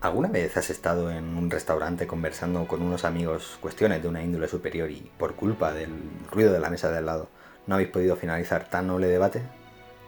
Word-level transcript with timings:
¿Alguna 0.00 0.28
vez 0.30 0.56
has 0.56 0.70
estado 0.70 1.10
en 1.10 1.36
un 1.36 1.50
restaurante 1.50 2.06
conversando 2.06 2.66
con 2.66 2.80
unos 2.80 3.04
amigos 3.04 3.58
cuestiones 3.60 4.00
de 4.00 4.08
una 4.08 4.22
índole 4.22 4.48
superior 4.48 4.90
y 4.90 5.10
por 5.18 5.34
culpa 5.34 5.74
del 5.74 5.90
ruido 6.30 6.54
de 6.54 6.58
la 6.58 6.70
mesa 6.70 6.90
de 6.90 6.98
al 6.98 7.06
lado 7.06 7.28
no 7.66 7.74
habéis 7.74 7.90
podido 7.90 8.16
finalizar 8.16 8.70
tan 8.70 8.86
noble 8.86 9.08
debate? 9.08 9.42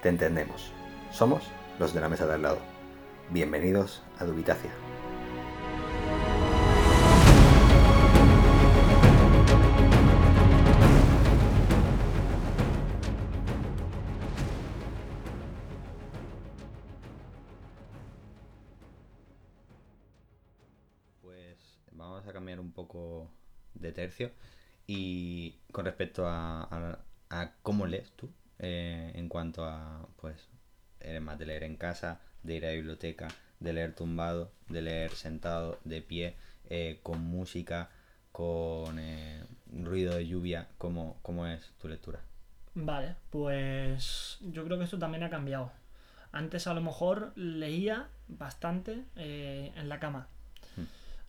Te 0.03 0.09
entendemos. 0.09 0.73
Somos 1.11 1.43
los 1.79 1.93
de 1.93 2.01
la 2.01 2.09
mesa 2.09 2.27
de 2.27 2.33
al 2.33 2.43
lado. 2.43 2.59
Bienvenidos 3.29 4.03
a 4.19 4.25
Dubitacia. 4.25 4.71
Un 22.61 22.73
poco 22.73 23.31
de 23.75 23.93
tercio 23.93 24.31
y 24.87 25.55
con 25.71 25.85
respecto 25.85 26.25
a, 26.27 26.69
cómo 27.63 27.87
lees 27.87 28.11
tú, 28.13 28.31
eh, 28.59 29.13
en 29.15 29.29
cuanto 29.29 29.65
a, 29.65 30.07
pues, 30.21 30.49
más 31.21 31.39
de 31.39 31.47
leer 31.47 31.65
en 31.65 31.77
casa, 31.77 32.21
de 32.43 32.57
ir 32.57 32.65
a 32.65 32.69
la 32.69 32.75
biblioteca, 32.75 33.29
de 33.61 33.73
leer 33.73 33.95
tumbado, 33.95 34.53
de 34.69 34.83
leer 34.83 35.13
sentado, 35.13 35.79
de 35.85 36.03
pie, 36.03 36.37
eh, 36.69 37.01
con 37.03 37.21
música, 37.23 37.91
con 38.33 38.99
eh, 38.99 39.45
ruido 39.73 40.17
de 40.17 40.27
lluvia, 40.27 40.69
¿cómo, 40.79 41.19
cómo 41.23 41.47
es 41.47 41.73
tu 41.81 41.89
lectura? 41.89 42.21
Vale, 42.75 43.17
pues 43.31 44.39
yo 44.41 44.65
creo 44.65 44.79
que 44.79 44.85
esto 44.85 44.99
también 44.99 45.23
ha 45.23 45.31
cambiado. 45.31 45.73
Antes 46.33 46.67
a 46.67 46.75
lo 46.75 46.81
mejor 46.81 47.33
leía 47.37 48.09
bastante 48.27 49.05
en 49.17 49.89
la 49.89 50.01
cama. 50.01 50.29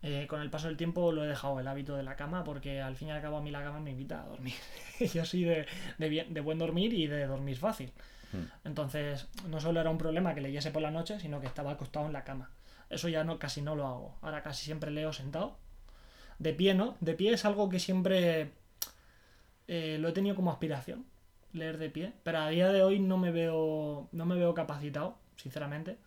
Eh, 0.06 0.28
con 0.28 0.42
el 0.42 0.50
paso 0.50 0.68
del 0.68 0.76
tiempo 0.76 1.14
lo 1.14 1.24
he 1.24 1.28
dejado 1.28 1.60
el 1.62 1.68
hábito 1.68 1.96
de 1.96 2.04
la 2.04 2.18
cama 2.18 2.44
porque 2.44 2.82
al 2.82 2.96
fin 2.98 3.08
y 3.08 3.12
al 3.12 3.22
cabo 3.22 3.38
a 3.38 3.42
mí 3.42 3.52
la 3.52 3.64
cama 3.64 3.80
me 3.80 3.92
invita 3.92 4.22
a 4.22 4.28
dormir. 4.28 4.54
yo 5.14 5.24
soy 5.26 5.46
de, 5.46 5.66
de, 5.98 6.10
bien- 6.10 6.34
de 6.34 6.42
buen 6.42 6.60
dormir 6.60 6.94
y 6.94 7.08
de 7.08 7.26
dormir 7.26 7.58
fácil. 7.58 7.92
Hmm. 8.34 8.44
Entonces 8.66 9.28
no 9.48 9.60
solo 9.62 9.80
era 9.80 9.90
un 9.90 9.98
problema 9.98 10.36
que 10.36 10.42
leyese 10.42 10.72
por 10.72 10.82
la 10.82 10.92
noche, 10.92 11.20
sino 11.22 11.40
que 11.40 11.48
estaba 11.48 11.72
acostado 11.72 12.06
en 12.06 12.14
la 12.14 12.24
cama. 12.26 12.52
Eso 12.90 13.08
ya 13.08 13.24
no 13.24 13.40
casi 13.40 13.62
no 13.62 13.76
lo 13.76 13.88
hago. 13.88 14.18
Ahora 14.22 14.44
casi 14.44 14.66
siempre 14.66 14.92
leo 14.92 15.14
sentado. 15.14 15.58
De 16.38 16.54
pie 16.54 16.74
no. 16.74 16.98
De 17.00 17.14
pie 17.14 17.32
es 17.34 17.46
algo 17.46 17.70
que 17.70 17.80
siempre 17.80 18.52
eh, 19.68 19.98
lo 20.00 20.10
he 20.10 20.12
tenido 20.12 20.36
como 20.36 20.52
aspiración 20.52 21.06
leer 21.54 21.78
de 21.78 21.90
pie, 21.90 22.14
pero 22.24 22.40
a 22.40 22.50
día 22.50 22.72
de 22.72 22.82
hoy 22.82 23.00
no 23.00 23.18
me 23.18 23.32
veo 23.32 24.10
no 24.12 24.26
me 24.26 24.36
veo 24.36 24.54
capacitado, 24.54 25.18
sinceramente, 25.38 25.98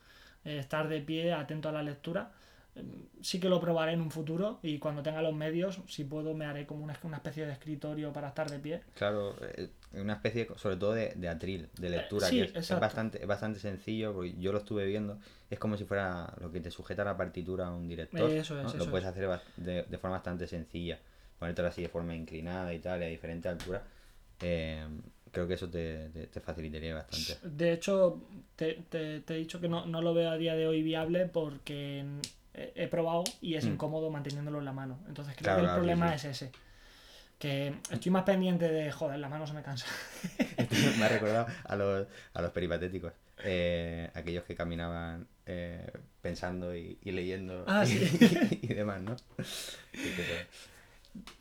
Eh, 0.44 0.58
estar 0.58 0.86
de 0.88 1.00
pie 1.00 1.32
atento 1.32 1.68
a 1.68 1.72
la 1.72 1.82
lectura. 1.82 2.30
Eh, 2.76 2.82
Sí 3.22 3.40
que 3.40 3.48
lo 3.48 3.58
probaré 3.60 3.92
en 3.92 4.00
un 4.00 4.10
futuro 4.10 4.60
y 4.62 4.78
cuando 4.78 5.02
tenga 5.02 5.20
los 5.20 5.34
medios, 5.34 5.80
si 5.88 6.04
puedo, 6.04 6.32
me 6.34 6.44
haré 6.44 6.64
como 6.64 6.84
una, 6.84 6.96
una 7.02 7.16
especie 7.16 7.44
de 7.44 7.52
escritorio 7.52 8.12
para 8.12 8.28
estar 8.28 8.48
de 8.48 8.58
pie. 8.60 8.80
Claro, 8.94 9.34
eh, 9.40 9.68
una 9.94 10.12
especie, 10.14 10.46
sobre 10.56 10.76
todo 10.76 10.92
de, 10.92 11.12
de 11.16 11.28
atril, 11.28 11.68
de 11.78 11.90
lectura, 11.90 12.28
Eh, 12.28 12.30
sí, 12.30 12.38
que 12.40 12.58
es, 12.58 12.70
es 12.70 12.78
bastante, 12.78 13.20
es 13.20 13.26
bastante 13.26 13.58
sencillo, 13.58 14.12
porque 14.14 14.34
yo 14.38 14.52
lo 14.52 14.58
estuve 14.58 14.86
viendo, 14.86 15.18
es 15.50 15.58
como 15.58 15.76
si 15.76 15.84
fuera 15.84 16.32
lo 16.40 16.52
que 16.52 16.60
te 16.60 16.70
sujeta 16.70 17.02
la 17.04 17.16
partitura 17.16 17.66
a 17.66 17.70
un 17.74 17.88
director. 17.88 18.30
Eso 18.30 18.58
es, 18.58 18.64
¿no? 18.64 18.70
eso 18.70 18.78
Lo 18.78 18.90
puedes 18.90 19.06
es. 19.06 19.12
hacer 19.12 19.40
de, 19.56 19.82
de 19.82 19.98
forma 19.98 20.16
bastante 20.18 20.46
sencilla, 20.46 20.98
ponértelo 21.40 21.68
así 21.68 21.82
de 21.82 21.88
forma 21.88 22.14
inclinada 22.14 22.72
y 22.74 22.78
tal, 22.78 23.00
y 23.02 23.06
a 23.06 23.08
diferente 23.08 23.48
altura. 23.48 23.82
Eh, 24.40 24.86
creo 25.32 25.48
que 25.48 25.54
eso 25.54 25.68
te, 25.68 26.08
te, 26.10 26.26
te 26.28 26.40
facilitaría 26.40 26.94
bastante. 26.94 27.36
De 27.42 27.72
hecho, 27.72 28.20
te, 28.56 28.74
te- 28.88 29.20
te 29.20 29.34
he 29.34 29.38
dicho 29.38 29.60
que 29.60 29.68
no, 29.68 29.86
no 29.86 30.00
lo 30.02 30.14
veo 30.14 30.30
a 30.30 30.36
día 30.36 30.54
de 30.54 30.66
hoy 30.66 30.82
viable 30.82 31.26
porque 31.26 32.04
he, 32.74 32.88
probado 32.88 33.24
y 33.40 33.54
es 33.54 33.64
Mm. 33.64 33.72
incómodo 33.72 34.10
manteniéndolo 34.10 34.58
en 34.58 34.64
la 34.64 34.72
mano. 34.72 34.98
Entonces 35.08 35.34
creo 35.36 35.44
Claro, 35.44 35.58
que 35.58 35.60
el 35.62 35.66
claro, 35.66 35.80
problema 35.80 36.08
sí. 36.10 36.14
es 36.28 36.42
ese. 36.42 36.52
Que 37.38 37.74
estoy 37.90 38.10
más 38.12 38.22
pendiente 38.24 38.66
de, 38.68 38.90
joder, 38.92 39.18
la 39.18 39.28
mano 39.28 39.46
se 39.46 39.52
me 39.52 39.62
cansa. 39.62 39.86
Me 40.98 41.04
ha 41.04 41.08
recordado 41.08 41.46
a 41.64 41.76
los, 41.76 42.06
a 42.32 42.42
los 42.42 42.50
peripatéticos, 42.52 43.12
eh, 43.44 44.10
aquellos 44.14 44.44
que 44.44 44.54
caminaban 44.54 45.26
eh, 45.44 45.86
pensando 46.22 46.74
y, 46.74 46.98
y 47.02 47.12
leyendo 47.12 47.64
Ah, 47.66 47.84
y, 47.84 47.88
sí. 47.88 48.58
y 48.62 48.68
demás, 48.68 49.02
¿no? 49.02 49.16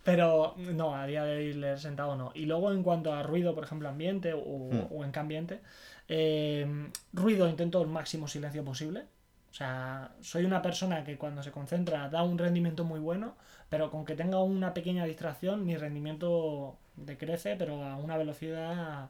Pero 0.04 0.56
no, 0.58 0.96
a 0.96 1.06
día 1.08 1.24
de 1.24 1.38
hoy 1.38 1.54
leer 1.54 1.80
sentado 1.80 2.16
no. 2.16 2.32
Y 2.34 2.46
luego 2.46 2.72
en 2.72 2.84
cuanto 2.84 3.14
a 3.14 3.24
ruido, 3.24 3.56
por 3.56 3.64
ejemplo, 3.64 3.90
ambiente 3.90 4.34
o, 4.34 4.40
o 4.42 5.04
en 5.04 5.18
ambiente, 5.18 5.60
eh, 6.08 6.90
ruido 7.14 7.48
intento 7.50 7.82
el 7.82 7.88
máximo 7.88 8.28
silencio 8.28 8.64
posible. 8.64 9.06
O 9.56 9.58
sea, 9.58 10.12
soy 10.20 10.44
una 10.44 10.62
persona 10.62 11.06
que 11.06 11.18
cuando 11.18 11.42
se 11.42 11.50
concentra 11.50 12.10
da 12.10 12.24
un 12.24 12.38
rendimiento 12.38 12.84
muy 12.84 13.00
bueno, 13.00 13.36
pero 13.70 13.90
con 13.90 14.04
que 14.04 14.14
tenga 14.14 14.44
una 14.44 14.74
pequeña 14.74 15.06
distracción, 15.06 15.66
mi 15.66 15.78
rendimiento 15.78 16.78
decrece, 16.98 17.56
pero 17.56 17.82
a 17.82 17.96
una 17.96 18.18
velocidad 18.18 19.10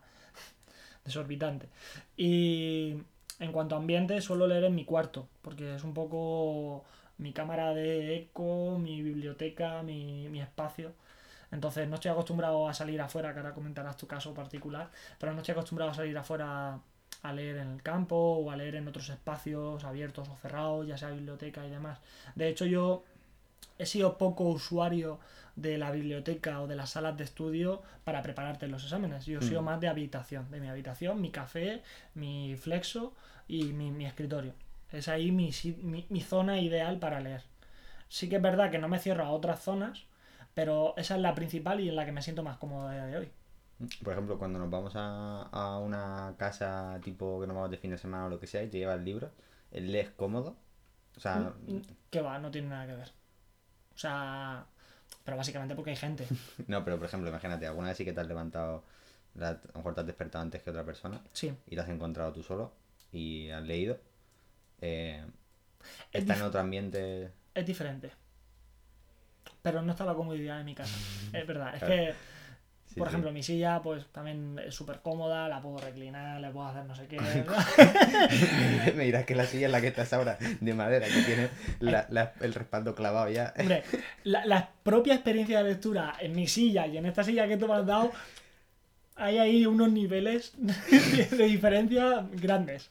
desorbitante. 1.04 1.68
Y 2.16 2.98
en 3.40 3.52
cuanto 3.52 3.74
a 3.74 3.80
ambiente, 3.80 4.22
suelo 4.22 4.46
leer 4.46 4.66
en 4.66 4.76
mi 4.76 4.86
cuarto, 4.86 5.28
porque 5.42 5.74
es 5.78 5.84
un 5.84 5.96
poco 5.96 6.86
mi 7.18 7.34
cámara 7.34 7.74
de 7.74 8.16
eco, 8.16 8.78
mi 8.78 9.02
biblioteca, 9.02 9.82
mi, 9.82 10.30
mi 10.30 10.42
espacio. 10.42 10.94
Entonces 11.52 11.88
no 11.90 11.96
estoy 11.96 12.12
acostumbrado 12.12 12.70
a 12.70 12.74
salir 12.76 13.02
afuera, 13.02 13.34
que 13.34 13.40
ahora 13.40 13.56
comentarás 13.56 13.98
tu 13.98 14.06
caso 14.06 14.32
particular, 14.36 14.92
pero 15.20 15.34
no 15.34 15.40
estoy 15.40 15.54
acostumbrado 15.54 15.90
a 15.90 15.96
salir 15.96 16.16
afuera 16.16 16.80
a 17.30 17.34
leer 17.34 17.58
en 17.58 17.70
el 17.72 17.82
campo 17.84 18.16
o 18.16 18.52
a 18.52 18.56
leer 18.58 18.76
en 18.76 18.88
otros 18.88 19.10
espacios 19.10 19.84
abiertos 19.84 20.30
o 20.30 20.36
cerrados, 20.38 20.88
ya 20.88 20.98
sea 20.98 21.10
biblioteca 21.12 21.66
y 21.66 21.70
demás. 21.70 22.00
De 22.36 22.48
hecho 22.50 22.66
yo 22.66 23.04
he 23.78 23.86
sido 23.86 24.18
poco 24.18 24.46
usuario 24.46 25.20
de 25.56 25.78
la 25.78 25.92
biblioteca 25.92 26.62
o 26.62 26.68
de 26.68 26.76
las 26.76 26.92
salas 26.92 27.18
de 27.18 27.24
estudio 27.24 27.82
para 28.04 28.22
prepararte 28.22 28.68
los 28.68 28.84
exámenes. 28.84 29.26
Yo 29.26 29.40
he 29.40 29.42
sido 29.42 29.62
Mm. 29.62 29.66
más 29.66 29.80
de 29.82 29.88
habitación, 29.88 30.50
de 30.52 30.60
mi 30.60 30.68
habitación, 30.68 31.22
mi 31.22 31.30
café, 31.32 31.82
mi 32.14 32.56
flexo 32.58 33.14
y 33.48 33.66
mi, 33.74 33.92
mi 33.92 34.06
escritorio. 34.06 34.54
Es 34.92 35.08
ahí 35.08 35.32
mi, 35.32 35.52
mi, 35.82 36.06
mi 36.10 36.22
zona 36.22 36.60
ideal 36.60 37.00
para 37.00 37.20
leer. 37.22 37.44
Sí 38.10 38.30
que 38.30 38.36
es 38.38 38.42
verdad 38.42 38.70
que 38.72 38.78
no 38.80 38.88
me 38.88 39.00
cierro 39.00 39.24
a 39.26 39.32
otras 39.32 39.62
zonas, 39.62 40.04
pero 40.54 40.94
esa 40.98 41.16
es 41.16 41.22
la 41.22 41.36
principal 41.36 41.80
y 41.82 41.90
en 41.90 41.96
la 41.96 42.06
que 42.06 42.12
me 42.12 42.22
siento 42.22 42.44
más 42.44 42.58
cómodo 42.58 42.88
a 42.88 42.94
día 42.94 43.06
de 43.06 43.18
hoy. 43.18 43.30
Por 44.04 44.14
ejemplo, 44.14 44.38
cuando 44.40 44.58
nos 44.60 44.70
vamos 44.70 44.94
a, 44.96 45.44
a 45.52 45.80
una 45.80 46.34
casa 46.38 47.00
tipo 47.04 47.42
que 47.42 47.48
nos 47.48 47.56
vamos 47.56 47.72
de 47.72 47.78
fin 47.78 47.92
de 47.92 47.98
semana 47.98 48.26
o 48.26 48.30
lo 48.30 48.40
que 48.40 48.48
sea 48.48 48.64
y 48.64 48.70
te 48.70 48.78
llevas 48.78 49.02
libros, 49.02 49.32
¿el 49.72 49.92
lees 49.92 50.10
cómodo? 50.12 50.56
O 51.18 51.20
sea, 51.20 51.54
Mm, 51.68 51.80
Que 52.10 52.22
va, 52.22 52.40
no 52.40 52.50
tiene 52.52 52.70
nada 52.70 52.88
que 52.88 52.96
ver. 52.96 53.10
O 53.94 53.98
sea, 53.98 54.66
pero 55.26 55.36
básicamente 55.38 55.76
porque 55.76 55.92
hay 55.92 55.98
gente. 55.98 56.26
no, 56.68 56.84
pero 56.86 56.98
por 56.98 57.08
ejemplo, 57.08 57.30
imagínate, 57.30 57.68
alguna 57.68 57.90
vez 57.90 57.98
sí 57.98 58.06
que 58.06 58.14
te 58.14 58.22
has 58.22 58.28
levantado, 58.28 58.84
la- 59.36 59.50
a 59.50 59.60
lo 59.74 59.78
mejor 59.80 59.94
te 59.96 60.02
has 60.02 60.08
despertado 60.08 60.42
antes 60.44 60.64
que 60.64 60.70
otra 60.70 60.86
persona 60.86 61.22
Sí. 61.34 61.54
y 61.68 61.76
te 61.76 61.82
has 61.82 61.90
encontrado 61.90 62.32
tú 62.32 62.44
solo 62.44 62.72
y 63.12 63.50
has 63.50 63.64
leído. 63.64 63.98
Eh, 64.82 65.26
Es 66.14 66.22
está 66.22 66.36
en 66.36 66.42
otro 66.44 66.60
ambiente. 66.62 67.32
es 67.54 67.66
diferente. 67.66 68.12
Pero 69.62 69.82
no 69.82 69.92
está 69.92 70.06
la 70.06 70.14
comodidad 70.14 70.58
de 70.60 70.64
mi 70.64 70.76
casa. 70.76 70.96
Es 71.34 71.46
verdad. 71.46 71.74
Es 71.76 71.80
Claro. 71.84 71.94
que, 71.96 72.14
Sí, 72.88 73.00
por 73.00 73.08
sí. 73.08 73.12
ejemplo, 73.14 73.32
mi 73.34 73.44
silla, 73.44 73.82
pues 73.82 74.06
también 74.14 74.60
es 74.66 74.74
súper 74.74 75.00
cómoda, 75.02 75.50
la 75.50 75.62
puedo 75.62 75.80
reclinar, 75.80 76.40
le 76.40 76.50
puedo 76.52 76.68
hacer 76.68 76.86
no 76.86 76.96
sé 76.96 77.08
qué. 77.08 77.20
Me 78.96 79.04
dirás 79.06 79.26
que 79.26 79.36
la 79.36 79.46
silla 79.46 79.66
en 79.66 79.72
la 79.72 79.82
que 79.82 79.88
estás 79.88 80.14
ahora, 80.14 80.38
de 80.62 80.74
madera, 80.74 81.06
que 81.08 81.22
tiene 81.24 81.50
la- 81.80 82.06
la- 82.10 82.34
el 82.42 82.54
respaldo 82.54 82.96
clavado 82.96 83.30
ya. 83.30 83.54
Hombre, 83.58 83.84
la, 84.24 84.46
la 84.46 84.70
propia 84.84 85.16
experiencia 85.16 85.62
de 85.64 85.72
lectura 85.72 86.16
en 86.20 86.36
mi 86.36 86.48
silla 86.48 86.88
y 86.88 86.98
en 86.98 87.06
esta 87.06 87.24
silla 87.24 87.48
que 87.48 87.58
tú 87.58 87.68
me 87.68 87.74
has 87.76 87.86
dado, 87.86 88.12
hay 89.18 89.38
ahí 89.40 89.66
unos 89.66 89.92
niveles 89.92 90.54
de, 90.58 90.74
de 91.38 91.46
diferencia 91.46 92.26
grandes. 92.34 92.90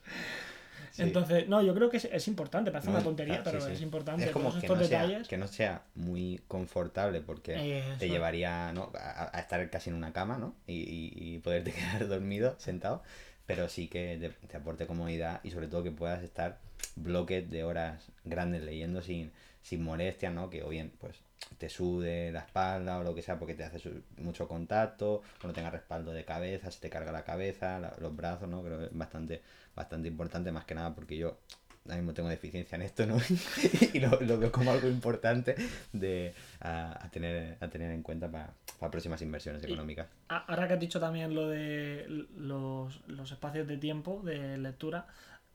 Sí. 0.95 1.03
Entonces, 1.03 1.49
no, 1.49 1.61
yo 1.61 1.75
creo 1.75 1.91
que 1.91 1.97
es, 1.97 2.05
es 2.05 2.29
importante, 2.29 2.71
parece 2.71 2.89
No, 2.89 2.95
una 2.95 3.03
tontería, 3.03 3.43
claro, 3.43 3.51
sí, 3.51 3.57
pero 3.57 3.67
sí. 3.67 3.73
es 3.73 3.83
importante. 3.83 4.25
Es 4.27 4.31
como 4.31 4.51
todos 4.51 4.61
que 4.61 4.67
estos 4.67 4.79
no, 4.79 4.85
sea, 4.87 5.03
detalles. 5.03 5.27
que 5.29 5.37
no 5.39 5.49
sea 5.49 5.83
muy 5.97 6.41
confortable 6.47 7.21
porque 7.21 7.81
Eso 7.81 7.99
te 7.99 8.09
llevaría 8.09 8.73
¿no? 8.73 8.93
a, 8.97 9.37
a 9.37 9.41
estar 9.41 9.69
casi 9.71 9.91
en 9.91 9.97
una 9.97 10.13
cama 10.13 10.39
¿no? 10.39 10.55
y, 10.69 10.75
y- 10.75 11.13
y 11.35 11.39
poderte 11.41 11.73
quedar 11.73 12.07
dormido, 12.07 12.55
sentado, 12.59 13.03
pero 13.45 13.69
sí 13.69 13.89
que 13.89 14.19
te, 14.21 14.29
te 14.47 14.57
aporte 14.57 14.87
comodidad 14.87 15.41
y 15.43 15.51
sobre 15.51 15.67
todo 15.67 15.83
que 15.83 15.91
puedas 15.91 16.23
estar 16.23 16.59
bloques 16.95 17.51
de 17.51 17.65
horas 17.65 18.07
grandes 18.25 18.63
leyendo 18.63 19.03
sin, 19.03 19.33
sin 19.63 19.83
molestia, 19.83 20.31
¿no? 20.31 20.49
que 20.49 20.63
o 20.63 20.69
bien 20.69 20.93
pues 21.01 21.17
te 21.59 21.69
sude 21.69 22.33
la 22.33 22.41
espalda 22.41 22.99
o 22.99 23.05
lo 23.05 23.15
que 23.15 23.23
sea 23.23 23.39
porque 23.39 23.55
te 23.55 23.65
hace 23.65 23.81
mucho 24.19 24.49
contacto, 24.49 25.23
o 25.43 25.47
no 25.47 25.53
tenga 25.53 25.71
respaldo 25.71 26.13
de 26.13 26.25
cabeza, 26.25 26.71
se 26.71 26.81
te 26.81 26.91
carga 26.91 27.13
la 27.13 27.25
cabeza, 27.25 27.79
la- 27.79 27.95
los 28.01 28.15
brazos, 28.15 28.49
¿no? 28.49 28.63
creo 28.63 28.79
que 28.79 28.85
es 28.87 28.97
bastante, 28.97 29.43
bastante 29.77 30.09
importante 30.09 30.51
más 30.53 30.65
que 30.65 30.75
nada 30.75 30.95
porque 30.95 31.17
yo 31.17 31.39
ahora 31.85 31.97
mismo 31.97 32.15
tengo 32.15 32.29
deficiencia 32.31 32.77
en 32.77 32.83
esto, 32.83 33.05
¿no? 33.07 33.19
y 33.93 34.01
lo, 34.01 34.19
lo 34.23 34.39
veo 34.39 34.51
como 34.51 34.71
algo 34.73 34.89
importante 34.89 35.55
de, 35.93 36.33
a, 36.61 37.05
a 37.05 37.11
tener, 37.11 37.59
a 37.61 37.69
tener 37.69 37.91
en 37.93 38.03
cuenta 38.03 38.31
para 38.31 38.55
próximas 38.91 39.21
inversiones 39.23 39.63
económicas. 39.65 40.09
Ahora 40.29 40.67
que 40.67 40.75
has 40.75 40.81
dicho 40.81 40.99
también 41.01 41.35
lo 41.35 41.49
de 41.49 42.07
los, 42.37 43.01
los 43.07 43.31
espacios 43.33 43.67
de 43.69 43.77
tiempo 43.79 44.21
de 44.25 44.57
lectura, 44.59 45.07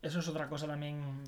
eso 0.02 0.20
es 0.20 0.28
otra 0.28 0.48
cosa 0.50 0.66
también 0.68 1.24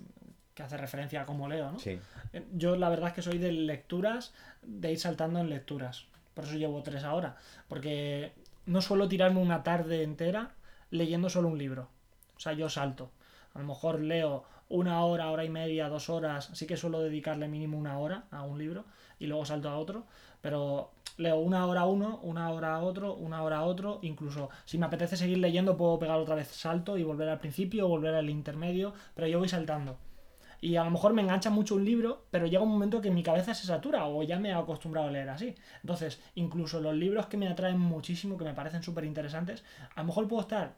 que 0.53 0.63
hace 0.63 0.77
referencia 0.77 1.21
a 1.21 1.25
cómo 1.25 1.48
leo, 1.48 1.71
¿no? 1.71 1.80
Sí. 1.80 2.00
Eh, 2.33 2.45
Yo 2.53 2.75
la 2.75 2.89
verdad 2.89 3.09
es 3.09 3.13
que 3.15 3.21
soy 3.21 3.38
de 3.38 3.51
lecturas, 3.51 4.33
de 4.62 4.92
ir 4.92 5.00
saltando 5.00 5.39
en 5.39 5.50
lecturas. 5.50 6.06
Por 6.33 6.45
eso 6.45 6.56
llevo 6.56 6.81
tres 6.83 7.03
ahora. 7.03 7.36
Porque 7.68 8.33
no 8.65 8.81
suelo 8.81 9.07
tirarme 9.07 9.39
una 9.42 9.63
tarde 9.63 10.03
entera 10.03 10.51
leyendo 10.89 11.30
solo 11.30 11.48
un 11.48 11.57
libro. 11.57 11.89
O 12.36 12.39
sea, 12.39 12.53
yo 12.53 12.69
salto. 12.69 13.12
A 13.53 13.59
lo 13.59 13.65
mejor 13.65 14.00
leo 14.01 14.44
una 14.69 15.03
hora, 15.03 15.30
hora 15.31 15.44
y 15.44 15.50
media, 15.50 15.89
dos 15.89 16.09
horas. 16.09 16.50
Sí 16.53 16.65
que 16.65 16.77
suelo 16.77 17.01
dedicarle 17.01 17.48
mínimo 17.48 17.77
una 17.77 17.98
hora 18.00 18.24
a 18.31 18.44
un 18.44 18.57
libro 18.57 18.86
y 19.19 19.27
luego 19.27 19.45
salto 19.45 19.69
a 19.69 19.77
otro. 19.77 20.06
Pero 20.42 20.92
leo 21.18 21.38
una 21.39 21.65
hora 21.65 21.81
a 21.81 21.86
uno, 21.86 22.19
una 22.24 22.50
hora 22.51 22.75
a 22.75 22.80
otro, 22.81 23.13
una 23.15 23.44
hora 23.44 23.57
a 23.57 23.63
otro. 23.63 24.00
Incluso 24.01 24.50
si 24.65 24.77
me 24.77 24.86
apetece 24.86 25.18
seguir 25.18 25.38
leyendo, 25.38 25.77
puedo 25.77 26.00
pegar 26.00 26.18
otra 26.19 26.36
vez 26.36 26.48
salto 26.48 26.98
y 26.98 27.03
volver 27.03 27.30
al 27.30 27.39
principio 27.39 27.86
o 27.86 27.89
volver 27.89 28.15
al 28.15 28.30
intermedio. 28.30 28.94
Pero 29.15 29.27
yo 29.27 29.39
voy 29.39 29.50
saltando. 29.50 29.98
Y 30.61 30.75
a 30.75 30.83
lo 30.83 30.91
mejor 30.91 31.13
me 31.13 31.23
engancha 31.23 31.49
mucho 31.49 31.75
un 31.75 31.83
libro, 31.85 32.25
pero 32.31 32.45
llega 32.47 32.63
un 32.63 32.69
momento 32.69 33.01
que 33.01 33.09
mi 33.11 33.23
cabeza 33.23 33.53
se 33.55 33.65
satura 33.67 34.05
o 34.07 34.23
ya 34.23 34.39
me 34.39 34.49
he 34.49 34.53
acostumbrado 34.53 35.07
a 35.07 35.11
leer 35.11 35.29
así. 35.29 35.55
Entonces, 35.81 36.21
incluso 36.35 36.79
los 36.79 36.95
libros 36.95 37.25
que 37.27 37.37
me 37.37 37.47
atraen 37.49 37.79
muchísimo, 37.79 38.37
que 38.37 38.45
me 38.45 38.53
parecen 38.53 38.83
súper 38.83 39.05
interesantes, 39.05 39.63
a 39.95 40.01
lo 40.01 40.07
mejor 40.07 40.27
puedo 40.27 40.41
estar 40.43 40.75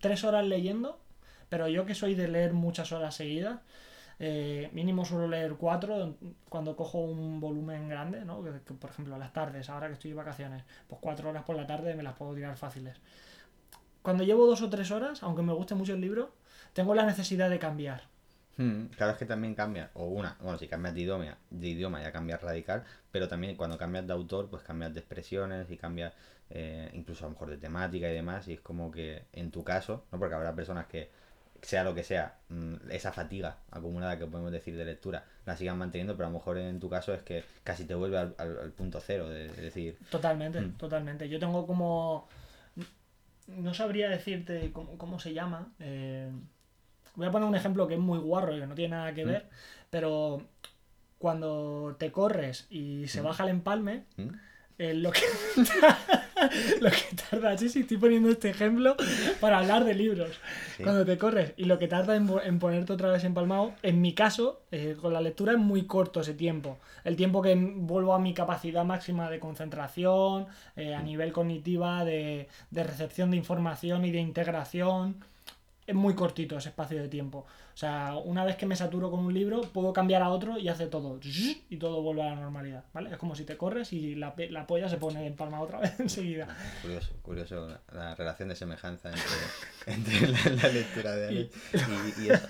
tres 0.00 0.24
horas 0.24 0.46
leyendo, 0.46 1.00
pero 1.48 1.68
yo 1.68 1.86
que 1.86 1.94
soy 1.94 2.14
de 2.14 2.28
leer 2.28 2.52
muchas 2.52 2.92
horas 2.92 3.14
seguidas, 3.14 3.60
eh, 4.18 4.70
mínimo 4.72 5.04
suelo 5.04 5.26
leer 5.28 5.54
cuatro 5.54 6.16
cuando 6.48 6.76
cojo 6.76 6.98
un 7.00 7.40
volumen 7.40 7.88
grande, 7.88 8.24
¿no? 8.24 8.42
Que- 8.44 8.52
por 8.74 8.90
ejemplo, 8.90 9.18
las 9.18 9.32
tardes, 9.32 9.68
ahora 9.70 9.88
que 9.88 9.94
estoy 9.94 10.10
de 10.10 10.16
vacaciones, 10.16 10.62
pues 10.88 11.00
cuatro 11.02 11.30
horas 11.30 11.44
por 11.44 11.56
la 11.56 11.66
tarde 11.66 11.94
me 11.94 12.02
las 12.02 12.14
puedo 12.14 12.34
tirar 12.34 12.56
fáciles. 12.56 12.98
Cuando 14.02 14.24
llevo 14.24 14.46
dos 14.46 14.62
o 14.62 14.70
tres 14.70 14.90
horas, 14.90 15.22
aunque 15.22 15.42
me 15.42 15.52
guste 15.52 15.74
mucho 15.74 15.94
el 15.94 16.00
libro, 16.00 16.32
tengo 16.72 16.94
la 16.94 17.06
necesidad 17.06 17.50
de 17.50 17.58
cambiar. 17.58 18.02
Mm, 18.58 18.86
Claro, 18.96 19.12
es 19.12 19.18
que 19.18 19.24
también 19.26 19.54
cambia, 19.54 19.90
o 19.94 20.04
una, 20.06 20.36
bueno, 20.40 20.58
si 20.58 20.68
cambias 20.68 20.94
de 20.94 21.00
idioma, 21.00 21.38
de 21.50 21.68
idioma 21.68 22.02
ya 22.02 22.12
cambias 22.12 22.42
radical, 22.42 22.84
pero 23.10 23.26
también 23.28 23.56
cuando 23.56 23.78
cambias 23.78 24.06
de 24.06 24.12
autor, 24.12 24.48
pues 24.50 24.62
cambias 24.62 24.92
de 24.92 25.00
expresiones 25.00 25.70
y 25.70 25.76
cambias 25.76 26.12
eh, 26.50 26.90
incluso 26.92 27.24
a 27.24 27.28
lo 27.28 27.32
mejor 27.32 27.48
de 27.50 27.56
temática 27.56 28.10
y 28.10 28.14
demás, 28.14 28.46
y 28.48 28.52
es 28.54 28.60
como 28.60 28.90
que 28.90 29.22
en 29.32 29.50
tu 29.50 29.64
caso, 29.64 30.04
¿no? 30.12 30.18
Porque 30.18 30.34
habrá 30.34 30.54
personas 30.54 30.86
que, 30.86 31.08
sea 31.62 31.82
lo 31.84 31.94
que 31.94 32.02
sea, 32.02 32.34
mm, 32.50 32.90
esa 32.90 33.12
fatiga 33.12 33.56
acumulada 33.70 34.18
que 34.18 34.26
podemos 34.26 34.52
decir 34.52 34.76
de 34.76 34.84
lectura, 34.84 35.24
la 35.46 35.56
sigan 35.56 35.78
manteniendo, 35.78 36.14
pero 36.16 36.26
a 36.26 36.30
lo 36.30 36.36
mejor 36.38 36.58
en 36.58 36.78
tu 36.80 36.90
caso 36.90 37.14
es 37.14 37.22
que 37.22 37.44
casi 37.64 37.84
te 37.86 37.94
vuelve 37.94 38.18
al, 38.18 38.34
al- 38.36 38.58
al 38.58 38.70
punto 38.72 39.00
cero, 39.00 39.28
de, 39.30 39.48
de 39.48 39.62
decir, 39.62 39.96
Totalmente, 40.10 40.60
Mm. 40.60 40.72
totalmente. 40.76 41.28
Yo 41.28 41.38
tengo 41.38 41.66
como. 41.66 42.28
No 43.48 43.74
sabría 43.74 44.08
decirte 44.08 44.70
cómo, 44.72 44.96
cómo 44.98 45.18
se 45.18 45.32
llama. 45.34 45.72
eh, 45.80 46.30
Voy 47.14 47.26
a 47.26 47.30
poner 47.30 47.48
un 47.48 47.54
ejemplo 47.54 47.86
que 47.86 47.94
es 47.94 48.00
muy 48.00 48.18
guarro 48.18 48.56
y 48.56 48.60
que 48.60 48.66
no 48.66 48.74
tiene 48.74 48.96
nada 48.96 49.12
que 49.14 49.24
Mm. 49.24 49.28
ver. 49.28 49.48
Pero 49.90 50.42
cuando 51.18 51.94
te 51.98 52.10
corres 52.10 52.66
y 52.70 53.06
se 53.08 53.20
Mm. 53.20 53.24
baja 53.24 53.44
el 53.44 53.50
empalme, 53.50 54.04
¿Mm? 54.16 54.28
eh, 54.78 54.94
lo, 54.94 55.12
que 55.12 55.20
lo 56.80 56.90
que 56.90 57.16
tarda. 57.30 57.56
Sí, 57.56 57.68
sí, 57.68 57.80
estoy 57.80 57.98
poniendo 57.98 58.30
este 58.30 58.50
ejemplo 58.50 58.96
para 59.40 59.58
hablar 59.58 59.84
de 59.84 59.94
libros. 59.94 60.30
Sí. 60.76 60.82
Cuando 60.82 61.04
te 61.04 61.18
corres 61.18 61.52
y 61.56 61.64
lo 61.66 61.78
que 61.78 61.86
tarda 61.88 62.16
en, 62.16 62.28
en 62.44 62.58
ponerte 62.58 62.92
otra 62.92 63.10
vez 63.10 63.22
empalmado, 63.24 63.74
en 63.82 64.00
mi 64.00 64.14
caso, 64.14 64.62
eh, 64.72 64.96
con 65.00 65.12
la 65.12 65.20
lectura 65.20 65.52
es 65.52 65.58
muy 65.58 65.86
corto 65.86 66.20
ese 66.22 66.34
tiempo. 66.34 66.78
El 67.04 67.16
tiempo 67.16 67.42
que 67.42 67.54
vuelvo 67.54 68.14
a 68.14 68.18
mi 68.18 68.34
capacidad 68.34 68.84
máxima 68.84 69.30
de 69.30 69.38
concentración, 69.38 70.46
eh, 70.76 70.94
a 70.94 71.02
nivel 71.02 71.32
cognitiva, 71.32 72.04
de, 72.04 72.48
de 72.70 72.82
recepción 72.84 73.30
de 73.30 73.36
información 73.36 74.04
y 74.04 74.10
de 74.10 74.20
integración. 74.20 75.24
Es 75.92 75.98
muy 75.98 76.14
cortito 76.14 76.56
ese 76.56 76.70
espacio 76.70 77.00
de 77.02 77.08
tiempo. 77.08 77.40
O 77.74 77.76
sea, 77.76 78.14
una 78.16 78.44
vez 78.46 78.56
que 78.56 78.64
me 78.64 78.74
saturo 78.76 79.10
con 79.10 79.20
un 79.20 79.34
libro, 79.34 79.60
puedo 79.60 79.92
cambiar 79.92 80.22
a 80.22 80.30
otro 80.30 80.56
y 80.58 80.68
hace 80.68 80.86
todo. 80.86 81.20
Y 81.68 81.76
todo 81.76 82.00
vuelve 82.00 82.22
a 82.22 82.34
la 82.34 82.36
normalidad. 82.40 82.84
¿vale? 82.94 83.10
Es 83.10 83.18
como 83.18 83.34
si 83.34 83.44
te 83.44 83.58
corres 83.58 83.92
y 83.92 84.14
la, 84.14 84.34
la 84.50 84.66
polla 84.66 84.88
se 84.88 84.96
pone 84.96 85.26
empalmada 85.26 85.62
otra 85.62 85.80
vez 85.80 86.00
enseguida. 86.00 86.48
Curioso, 86.80 87.12
curioso 87.22 87.68
la, 87.68 87.80
la 87.92 88.14
relación 88.14 88.48
de 88.48 88.56
semejanza 88.56 89.10
entre, 89.10 89.22
entre 89.86 90.28
la, 90.28 90.62
la 90.62 90.68
lectura 90.68 91.12
de 91.14 91.28
Alex 91.28 91.56
y, 92.18 92.22
y 92.22 92.30
eso. 92.30 92.46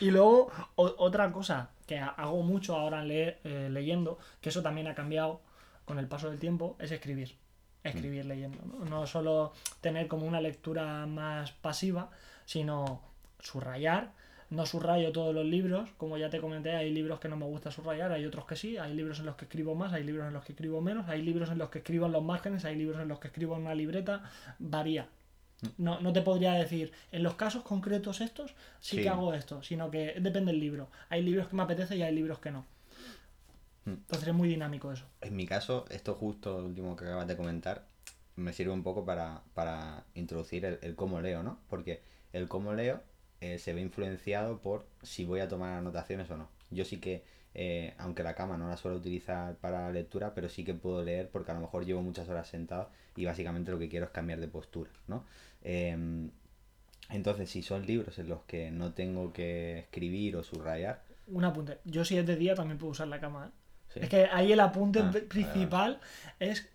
Y 0.00 0.10
luego, 0.12 0.50
o- 0.76 0.94
otra 0.98 1.32
cosa 1.32 1.70
que 1.86 1.98
ha- 1.98 2.08
hago 2.10 2.42
mucho 2.42 2.76
ahora 2.76 3.02
leer, 3.02 3.40
eh, 3.42 3.68
leyendo, 3.72 4.18
que 4.40 4.50
eso 4.50 4.62
también 4.62 4.86
ha 4.86 4.94
cambiado 4.94 5.40
con 5.84 5.98
el 5.98 6.06
paso 6.06 6.30
del 6.30 6.38
tiempo, 6.38 6.76
es 6.78 6.92
escribir. 6.92 7.36
Escribir 7.82 8.24
leyendo. 8.24 8.58
¿no? 8.64 8.84
no 8.86 9.06
solo 9.06 9.52
tener 9.82 10.08
como 10.08 10.26
una 10.26 10.40
lectura 10.40 11.04
más 11.06 11.52
pasiva, 11.52 12.10
sino 12.44 13.00
subrayar. 13.40 14.12
No 14.50 14.66
subrayo 14.66 15.10
todos 15.10 15.34
los 15.34 15.44
libros, 15.44 15.90
como 15.96 16.16
ya 16.18 16.30
te 16.30 16.40
comenté, 16.40 16.72
hay 16.72 16.92
libros 16.92 17.18
que 17.18 17.28
no 17.28 17.36
me 17.36 17.46
gusta 17.46 17.70
subrayar, 17.70 18.12
hay 18.12 18.24
otros 18.26 18.44
que 18.44 18.54
sí, 18.56 18.76
hay 18.76 18.94
libros 18.94 19.18
en 19.18 19.26
los 19.26 19.36
que 19.36 19.46
escribo 19.46 19.74
más, 19.74 19.92
hay 19.92 20.04
libros 20.04 20.28
en 20.28 20.34
los 20.34 20.44
que 20.44 20.52
escribo 20.52 20.80
menos, 20.80 21.08
hay 21.08 21.22
libros 21.22 21.50
en 21.50 21.58
los 21.58 21.70
que 21.70 21.78
escribo 21.78 22.06
en 22.06 22.12
los 22.12 22.22
márgenes, 22.22 22.64
hay 22.64 22.76
libros 22.76 23.00
en 23.00 23.08
los 23.08 23.18
que 23.18 23.28
escribo 23.28 23.56
en 23.56 23.62
una 23.62 23.74
libreta, 23.74 24.22
varía. 24.58 25.08
No, 25.78 25.98
no 26.00 26.12
te 26.12 26.20
podría 26.20 26.52
decir, 26.52 26.92
en 27.10 27.22
los 27.22 27.34
casos 27.34 27.62
concretos 27.62 28.20
estos 28.20 28.50
sí, 28.80 28.96
Sí. 28.96 29.02
que 29.02 29.08
hago 29.08 29.32
esto, 29.34 29.62
sino 29.62 29.90
que 29.90 30.14
depende 30.20 30.52
del 30.52 30.60
libro. 30.60 30.88
Hay 31.08 31.22
libros 31.22 31.48
que 31.48 31.56
me 31.56 31.62
apetece 31.62 31.96
y 31.96 32.02
hay 32.02 32.14
libros 32.14 32.38
que 32.38 32.50
no. 32.50 32.66
Mm. 33.86 33.90
Entonces 33.92 34.28
es 34.28 34.34
muy 34.34 34.48
dinámico 34.48 34.92
eso. 34.92 35.06
En 35.22 35.34
mi 35.34 35.46
caso, 35.46 35.86
esto 35.90 36.14
justo, 36.14 36.60
lo 36.60 36.66
último 36.66 36.94
que 36.96 37.06
acabas 37.06 37.26
de 37.26 37.36
comentar, 37.36 37.86
me 38.36 38.52
sirve 38.52 38.72
un 38.72 38.82
poco 38.82 39.04
para, 39.04 39.40
para 39.54 40.04
introducir 40.14 40.64
el, 40.64 40.78
el 40.82 40.94
cómo 40.94 41.20
leo, 41.20 41.42
¿no? 41.42 41.58
Porque 41.68 42.02
el 42.34 42.48
cómo 42.48 42.74
leo 42.74 43.00
eh, 43.40 43.58
se 43.58 43.72
ve 43.72 43.80
influenciado 43.80 44.60
por 44.60 44.86
si 45.02 45.24
voy 45.24 45.40
a 45.40 45.48
tomar 45.48 45.78
anotaciones 45.78 46.30
o 46.30 46.36
no. 46.36 46.48
Yo 46.70 46.84
sí 46.84 46.98
que, 46.98 47.24
eh, 47.54 47.94
aunque 47.98 48.22
la 48.22 48.34
cama 48.34 48.56
no 48.58 48.68
la 48.68 48.76
suelo 48.76 48.98
utilizar 48.98 49.54
para 49.56 49.90
lectura, 49.90 50.34
pero 50.34 50.48
sí 50.50 50.64
que 50.64 50.74
puedo 50.74 51.02
leer 51.02 51.30
porque 51.30 51.52
a 51.52 51.54
lo 51.54 51.60
mejor 51.60 51.86
llevo 51.86 52.02
muchas 52.02 52.28
horas 52.28 52.48
sentado 52.48 52.90
y 53.16 53.24
básicamente 53.24 53.70
lo 53.70 53.78
que 53.78 53.88
quiero 53.88 54.06
es 54.06 54.12
cambiar 54.12 54.40
de 54.40 54.48
postura, 54.48 54.90
¿no? 55.08 55.24
Em, 55.62 56.30
entonces, 57.10 57.50
si 57.50 57.62
son 57.62 57.86
libros 57.86 58.18
en 58.18 58.28
los 58.28 58.42
que 58.44 58.70
no 58.70 58.92
tengo 58.94 59.32
que 59.32 59.78
escribir 59.80 60.36
o 60.36 60.42
subrayar, 60.42 61.02
Un 61.26 61.44
apunte. 61.44 61.78
Yo 61.84 62.04
si 62.04 62.18
es 62.18 62.26
de 62.26 62.36
día 62.36 62.54
también 62.54 62.78
puedo 62.78 62.90
usar 62.92 63.08
la 63.08 63.20
cama. 63.20 63.46
¿eh? 63.46 63.50
sí, 63.94 64.00
Es 64.02 64.08
que 64.10 64.26
ahí 64.30 64.52
el 64.52 64.60
apunte 64.60 65.00
Ah, 65.00 65.10
principal 65.28 66.00
es 66.38 66.68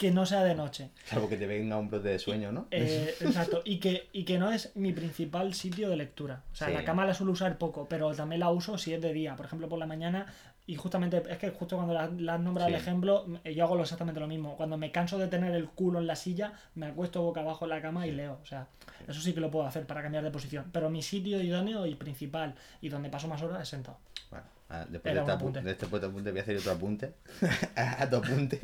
que 0.00 0.10
no 0.10 0.24
sea 0.24 0.42
de 0.44 0.54
noche. 0.54 0.88
salvo 1.04 1.28
que 1.28 1.36
te 1.36 1.46
venga 1.46 1.76
un 1.76 1.90
brote 1.90 2.08
de 2.08 2.18
sueño, 2.18 2.50
¿no? 2.52 2.66
Eh, 2.70 3.14
exacto. 3.20 3.60
Y 3.66 3.76
que, 3.80 4.08
y 4.12 4.24
que 4.24 4.38
no 4.38 4.50
es 4.50 4.74
mi 4.74 4.94
principal 4.94 5.52
sitio 5.52 5.90
de 5.90 5.96
lectura. 5.98 6.42
O 6.52 6.56
sea, 6.56 6.68
Sí. 6.68 6.72
la 6.72 6.84
cama 6.86 7.04
la 7.04 7.12
suelo 7.12 7.32
usar 7.32 7.58
poco, 7.58 7.86
pero 7.86 8.14
también 8.14 8.40
la 8.40 8.48
uso 8.48 8.78
si 8.78 8.94
es 8.94 9.02
de 9.02 9.12
día. 9.12 9.36
Por 9.36 9.44
ejemplo, 9.44 9.68
por 9.68 9.78
la 9.78 9.84
mañana. 9.84 10.24
Y 10.66 10.76
justamente, 10.76 11.22
es 11.28 11.36
que 11.36 11.50
justo 11.50 11.76
cuando 11.76 11.92
la, 11.92 12.08
la 12.16 12.34
has 12.36 12.40
nombrado 12.40 12.68
Sí. 12.70 12.74
el 12.76 12.80
ejemplo, 12.80 13.26
eh, 13.44 13.54
yo 13.54 13.64
hago 13.64 13.78
exactamente 13.78 14.20
lo 14.20 14.26
mismo. 14.26 14.56
Cuando 14.56 14.78
me 14.78 14.90
canso 14.90 15.18
de 15.18 15.28
tener 15.28 15.52
el 15.54 15.68
culo 15.68 15.98
en 15.98 16.06
la 16.06 16.16
silla, 16.16 16.54
me 16.76 16.86
acuesto 16.86 17.20
boca 17.20 17.40
abajo 17.42 17.66
en 17.66 17.70
la 17.70 17.82
cama 17.82 18.06
y 18.06 18.12
leo. 18.12 18.38
O 18.42 18.46
sea, 18.46 18.68
eso 19.06 19.20
sí 19.20 19.34
que 19.34 19.40
lo 19.40 19.50
puedo 19.50 19.66
hacer 19.66 19.84
para 19.86 20.00
cambiar 20.00 20.24
de 20.24 20.30
posición. 20.30 20.64
Pero 20.72 20.88
mi 20.88 21.02
sitio 21.02 21.42
idóneo 21.42 21.84
y 21.84 21.94
principal 21.94 22.54
y 22.80 22.88
donde 22.88 23.10
paso 23.10 23.28
más 23.28 23.42
horas 23.42 23.60
es 23.60 23.68
sentado. 23.68 23.98
Bueno, 24.30 24.44
ah, 24.68 24.86
después 24.88 25.14
de, 25.14 25.20
este 25.20 25.32
un 25.32 25.38
apu- 25.38 25.40
apunte. 25.40 25.62
de 25.62 25.70
este 25.72 25.86
apunte 25.86 26.30
voy 26.30 26.38
a 26.38 26.42
hacer 26.42 26.56
otro 26.56 26.72
apunte. 26.72 27.14
a 27.76 28.08
tu 28.08 28.16
apunte. 28.16 28.60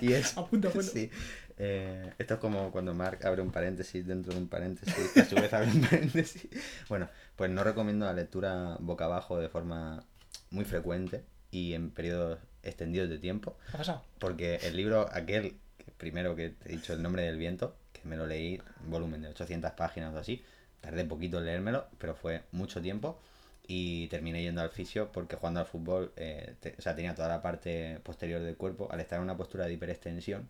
Y 0.00 0.12
es. 0.12 0.32
Apunta, 0.38 0.68
apunta. 0.68 0.90
Sí. 0.90 1.10
Eh, 1.58 2.12
esto 2.18 2.34
es 2.34 2.40
como 2.40 2.72
cuando 2.72 2.94
Mark 2.94 3.24
abre 3.26 3.42
un 3.42 3.50
paréntesis 3.52 4.06
dentro 4.06 4.32
de 4.32 4.38
un 4.40 4.48
paréntesis, 4.48 4.94
que 5.12 5.20
a 5.20 5.24
su 5.26 5.34
vez 5.36 5.52
abre 5.52 5.68
un 5.70 5.80
paréntesis. 5.82 6.48
Bueno, 6.88 7.08
pues 7.36 7.50
no 7.50 7.62
recomiendo 7.62 8.06
la 8.06 8.14
lectura 8.14 8.76
boca 8.80 9.04
abajo 9.04 9.38
de 9.38 9.48
forma 9.48 10.02
muy 10.50 10.64
frecuente 10.64 11.24
y 11.50 11.74
en 11.74 11.90
periodos 11.90 12.38
extendidos 12.62 13.08
de 13.10 13.18
tiempo, 13.18 13.56
¿Qué 13.70 13.74
ha 13.74 13.78
pasado? 13.78 14.04
porque 14.18 14.56
el 14.62 14.76
libro, 14.76 15.08
aquel, 15.12 15.56
que 15.76 15.90
primero 15.98 16.34
que 16.36 16.50
te 16.50 16.68
he 16.68 16.76
dicho, 16.76 16.92
El 16.94 17.02
nombre 17.02 17.24
del 17.24 17.36
viento, 17.36 17.76
que 17.92 18.00
me 18.08 18.16
lo 18.16 18.26
leí, 18.26 18.60
un 18.84 18.90
volumen 18.90 19.20
de 19.22 19.28
800 19.28 19.72
páginas 19.72 20.14
o 20.14 20.18
así, 20.18 20.42
tardé 20.80 21.04
poquito 21.04 21.38
en 21.38 21.46
leérmelo, 21.46 21.86
pero 21.98 22.14
fue 22.14 22.42
mucho 22.52 22.80
tiempo 22.80 23.20
y 23.66 24.08
terminé 24.08 24.42
yendo 24.42 24.60
al 24.60 24.70
fisio 24.70 25.10
porque 25.12 25.36
jugando 25.36 25.60
al 25.60 25.66
fútbol, 25.66 26.12
eh, 26.16 26.54
te- 26.60 26.74
o 26.78 26.82
sea, 26.82 26.94
tenía 26.96 27.14
toda 27.14 27.28
la 27.28 27.42
parte 27.42 28.00
posterior 28.02 28.40
del 28.40 28.56
cuerpo, 28.56 28.88
al 28.90 29.00
estar 29.00 29.18
en 29.18 29.24
una 29.24 29.36
postura 29.36 29.66
de 29.66 29.72
hiperextensión, 29.74 30.48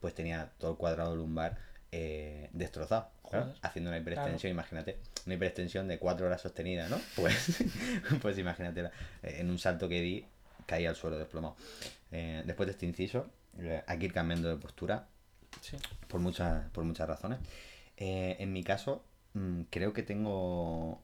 pues 0.00 0.14
tenía 0.14 0.50
todo 0.58 0.72
el 0.72 0.76
cuadrado 0.76 1.14
lumbar 1.16 1.58
eh, 1.94 2.48
destrozado. 2.52 3.10
Haciendo 3.62 3.90
una 3.90 3.98
hiperextensión, 3.98 4.50
imagínate, 4.52 4.98
una 5.26 5.34
hiperextensión 5.34 5.88
de 5.88 5.98
cuatro 5.98 6.26
horas 6.26 6.40
sostenida, 6.40 6.88
¿no? 6.88 6.98
Pues, 7.16 7.62
pues 8.20 8.38
imagínate, 8.38 8.82
la- 8.82 8.92
en 9.22 9.50
un 9.50 9.58
salto 9.58 9.88
que 9.88 10.00
di, 10.00 10.24
caí 10.66 10.86
al 10.86 10.96
suelo 10.96 11.18
desplomado. 11.18 11.56
Eh, 12.10 12.42
después 12.46 12.66
de 12.66 12.72
este 12.72 12.86
inciso, 12.86 13.26
eh, 13.58 13.82
hay 13.86 13.98
que 13.98 14.06
ir 14.06 14.12
cambiando 14.12 14.48
de 14.48 14.56
postura 14.56 15.06
Sí. 15.60 15.76
por 16.08 16.20
muchas, 16.20 16.68
por 16.70 16.84
muchas 16.84 17.06
razones. 17.08 17.38
Eh, 17.98 18.36
en 18.38 18.52
mi 18.52 18.62
caso, 18.64 19.04
mm, 19.34 19.62
creo 19.70 19.92
que 19.92 20.02
tengo 20.02 21.02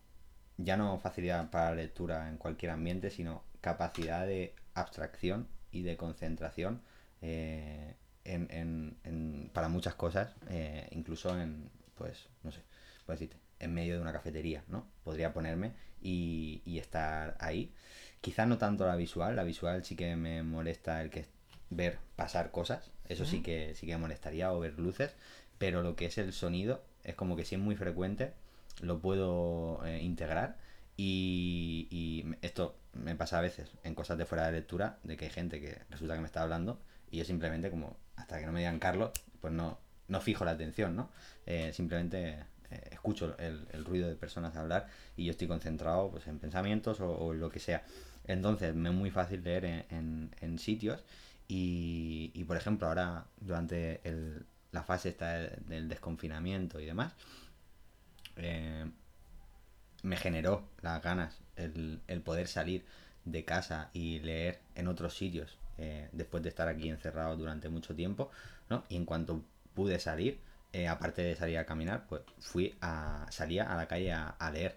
ya 0.58 0.76
no 0.76 0.98
facilidad 0.98 1.50
para 1.50 1.70
la 1.70 1.76
lectura 1.76 2.28
en 2.28 2.36
cualquier 2.38 2.72
ambiente, 2.72 3.10
sino 3.10 3.42
capacidad 3.60 4.26
de 4.26 4.54
abstracción 4.74 5.48
y 5.72 5.82
de 5.82 5.96
concentración 5.96 6.82
eh, 7.22 7.94
en, 8.24 8.48
en- 8.50 8.96
en- 9.04 9.50
para 9.54 9.68
muchas 9.68 9.94
cosas, 9.94 10.34
eh, 10.50 10.86
incluso 10.92 11.38
en, 11.40 11.70
pues, 11.96 12.28
no 12.44 12.52
sé, 12.52 12.60
decirte, 13.08 13.36
en 13.60 13.72
medio 13.74 13.94
de 13.96 14.00
una 14.02 14.12
cafetería, 14.12 14.62
¿no? 14.68 14.86
Podría 15.04 15.32
ponerme 15.32 15.72
y, 16.02 16.60
y 16.64 16.78
estar 16.78 17.36
ahí. 17.40 17.72
Quizás 18.20 18.46
no 18.46 18.58
tanto 18.58 18.86
la 18.86 18.96
visual, 18.96 19.36
la 19.36 19.44
visual 19.44 19.84
sí 19.84 19.96
que 19.96 20.14
me 20.16 20.42
molesta 20.42 21.00
el 21.02 21.10
que 21.10 21.26
ver 21.70 21.98
pasar 22.16 22.50
cosas, 22.50 22.90
eso 23.08 23.24
sí 23.24 23.42
que 23.42 23.74
sí 23.74 23.86
que 23.86 23.92
me 23.94 24.02
molestaría 24.02 24.52
o 24.52 24.60
ver 24.60 24.78
luces, 24.78 25.14
pero 25.58 25.82
lo 25.82 25.96
que 25.96 26.06
es 26.06 26.18
el 26.18 26.32
sonido 26.32 26.82
es 27.04 27.14
como 27.14 27.36
que 27.36 27.44
si 27.44 27.54
es 27.54 27.60
muy 27.60 27.76
frecuente 27.76 28.32
lo 28.80 29.00
puedo 29.00 29.84
eh, 29.86 30.00
integrar 30.02 30.56
y, 30.96 31.88
y 31.90 32.24
esto 32.42 32.76
me 32.92 33.14
pasa 33.14 33.38
a 33.38 33.40
veces 33.40 33.70
en 33.84 33.94
cosas 33.94 34.18
de 34.18 34.26
fuera 34.26 34.46
de 34.46 34.52
lectura, 34.52 34.98
de 35.04 35.16
que 35.16 35.26
hay 35.26 35.30
gente 35.30 35.60
que 35.60 35.78
resulta 35.90 36.14
que 36.14 36.20
me 36.20 36.26
está 36.26 36.42
hablando 36.42 36.80
y 37.10 37.18
yo 37.18 37.24
simplemente 37.24 37.70
como 37.70 37.96
hasta 38.16 38.40
que 38.40 38.46
no 38.46 38.52
me 38.52 38.60
digan 38.60 38.78
Carlos, 38.78 39.10
pues 39.40 39.52
no, 39.52 39.78
no 40.08 40.20
fijo 40.20 40.44
la 40.44 40.52
atención, 40.52 40.96
¿no? 40.96 41.10
Eh, 41.46 41.72
simplemente 41.72 42.44
eh, 42.70 42.88
escucho 42.90 43.36
el, 43.38 43.66
el, 43.72 43.84
ruido 43.84 44.08
de 44.08 44.16
personas 44.16 44.56
hablar 44.56 44.88
y 45.16 45.24
yo 45.24 45.30
estoy 45.30 45.48
concentrado 45.48 46.10
pues, 46.10 46.26
en 46.26 46.38
pensamientos 46.38 47.00
o, 47.00 47.32
lo 47.32 47.50
que 47.50 47.60
sea. 47.60 47.84
Entonces 48.24 48.74
me 48.74 48.90
es 48.90 48.94
muy 48.94 49.10
fácil 49.10 49.42
leer 49.42 49.64
en, 49.64 50.30
en, 50.40 50.58
sitios 50.58 51.02
y, 51.46 52.30
y, 52.34 52.44
por 52.44 52.56
ejemplo 52.56 52.88
ahora 52.88 53.24
durante 53.40 54.00
el, 54.06 54.44
la 54.72 54.82
fase 54.82 55.10
esta 55.10 55.32
del 55.32 55.88
desconfinamiento 55.88 56.78
y 56.80 56.84
demás, 56.84 57.14
eh, 58.38 58.90
me 60.02 60.16
generó 60.16 60.68
las 60.82 61.02
ganas 61.02 61.40
el, 61.56 62.00
el, 62.06 62.20
poder 62.22 62.48
salir 62.48 62.84
de 63.24 63.44
casa 63.44 63.90
y 63.92 64.20
leer 64.20 64.60
en 64.74 64.88
otros 64.88 65.16
sitios 65.16 65.58
eh, 65.78 66.08
después 66.12 66.42
de 66.42 66.48
estar 66.48 66.68
aquí 66.68 66.88
encerrado 66.88 67.36
durante 67.36 67.68
mucho 67.68 67.94
tiempo, 67.94 68.30
¿no? 68.68 68.84
Y 68.88 68.96
en 68.96 69.04
cuanto 69.04 69.44
pude 69.74 70.00
salir, 70.00 70.40
eh, 70.72 70.88
aparte 70.88 71.22
de 71.22 71.36
salir 71.36 71.56
a 71.58 71.66
caminar, 71.66 72.06
pues 72.08 72.22
fui 72.40 72.76
a 72.80 73.26
salía 73.30 73.72
a 73.72 73.76
la 73.76 73.86
calle 73.86 74.12
a, 74.12 74.50
leer 74.52 74.76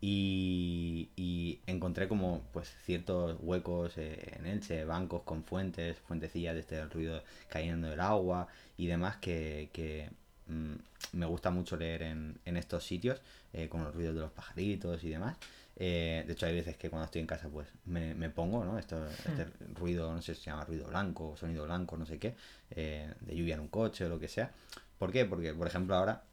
y, 0.00 1.60
encontré 1.66 2.08
como 2.08 2.42
pues 2.52 2.68
ciertos 2.84 3.36
huecos 3.40 3.96
eh, 3.98 4.36
en 4.38 4.46
Elche, 4.46 4.84
bancos 4.84 5.22
con 5.22 5.44
fuentes, 5.44 5.98
fuentecillas 6.00 6.54
de 6.54 6.60
este 6.60 6.84
ruido 6.86 7.22
cayendo 7.48 7.88
del 7.88 8.00
agua 8.00 8.48
y 8.76 8.86
demás 8.86 9.16
que 9.16 10.10
mmm, 10.46 10.74
me 11.12 11.26
gusta 11.26 11.50
mucho 11.50 11.76
leer 11.76 12.02
en, 12.02 12.38
en 12.44 12.56
estos 12.56 12.84
sitios 12.84 13.20
eh, 13.52 13.68
con 13.68 13.84
los 13.84 13.94
ruidos 13.94 14.14
de 14.14 14.20
los 14.20 14.32
pajaritos 14.32 15.02
y 15.04 15.08
demás. 15.08 15.36
Eh, 15.76 16.24
de 16.26 16.32
hecho 16.34 16.46
hay 16.46 16.54
veces 16.54 16.76
que 16.76 16.90
cuando 16.90 17.06
estoy 17.06 17.22
en 17.22 17.26
casa 17.26 17.48
pues 17.48 17.66
me, 17.86 18.14
me 18.14 18.28
pongo, 18.30 18.64
¿no? 18.64 18.78
Esto, 18.78 19.06
este 19.08 19.46
hmm. 19.46 19.74
ruido, 19.74 20.12
no 20.12 20.20
sé 20.20 20.34
si 20.34 20.42
se 20.42 20.50
llama 20.50 20.64
ruido 20.64 20.86
blanco, 20.88 21.36
sonido 21.36 21.64
blanco, 21.64 21.96
no 21.96 22.06
sé 22.06 22.18
qué, 22.18 22.34
eh, 22.70 23.12
de 23.20 23.36
lluvia 23.36 23.54
en 23.54 23.60
un 23.60 23.68
coche 23.68 24.04
o 24.04 24.08
lo 24.08 24.18
que 24.18 24.28
sea. 24.28 24.52
¿Por 24.98 25.12
qué? 25.12 25.24
Porque 25.24 25.54
por 25.54 25.66
ejemplo 25.66 25.94
ahora 25.94 26.24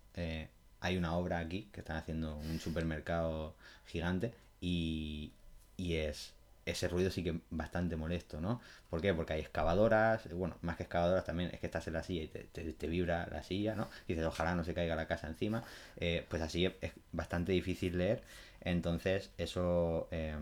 hay 0.82 0.98
una 0.98 1.16
obra 1.16 1.39
aquí 1.39 1.70
que 1.72 1.80
están 1.80 1.98
haciendo 1.98 2.36
un 2.36 2.60
supermercado 2.60 3.56
gigante 3.86 4.34
y, 4.60 5.32
y 5.78 5.96
es 5.96 6.34
ese 6.72 6.88
ruido 6.88 7.12
sí 7.12 7.24
que 7.24 7.40
bastante 7.50 7.96
molesto, 7.96 8.42
¿no? 8.42 8.62
¿Por 8.90 9.02
qué? 9.02 9.14
Porque 9.14 9.34
hay 9.34 9.42
excavadoras, 9.42 10.32
bueno, 10.34 10.58
más 10.62 10.78
que 10.78 10.84
excavadoras 10.84 11.26
también 11.26 11.50
es 11.54 11.60
que 11.60 11.68
estás 11.68 11.88
en 11.88 11.94
la 11.94 12.04
silla 12.04 12.24
y 12.24 12.28
te, 12.28 12.44
te, 12.44 12.88
vibra 12.88 13.28
la 13.32 13.44
silla, 13.44 13.76
¿no? 13.76 13.90
Y 14.08 14.14
dices, 14.14 14.26
ojalá 14.26 14.56
no 14.56 14.64
se 14.64 14.74
caiga 14.74 14.96
la 14.96 15.08
casa 15.08 15.28
encima. 15.28 15.64
Eh, 15.98 16.26
pues 16.30 16.42
así 16.42 16.66
es, 16.66 16.92
bastante 17.12 17.52
difícil 17.52 17.98
leer. 17.98 18.24
Entonces, 18.62 19.32
eso 19.38 20.08
eh, 20.12 20.36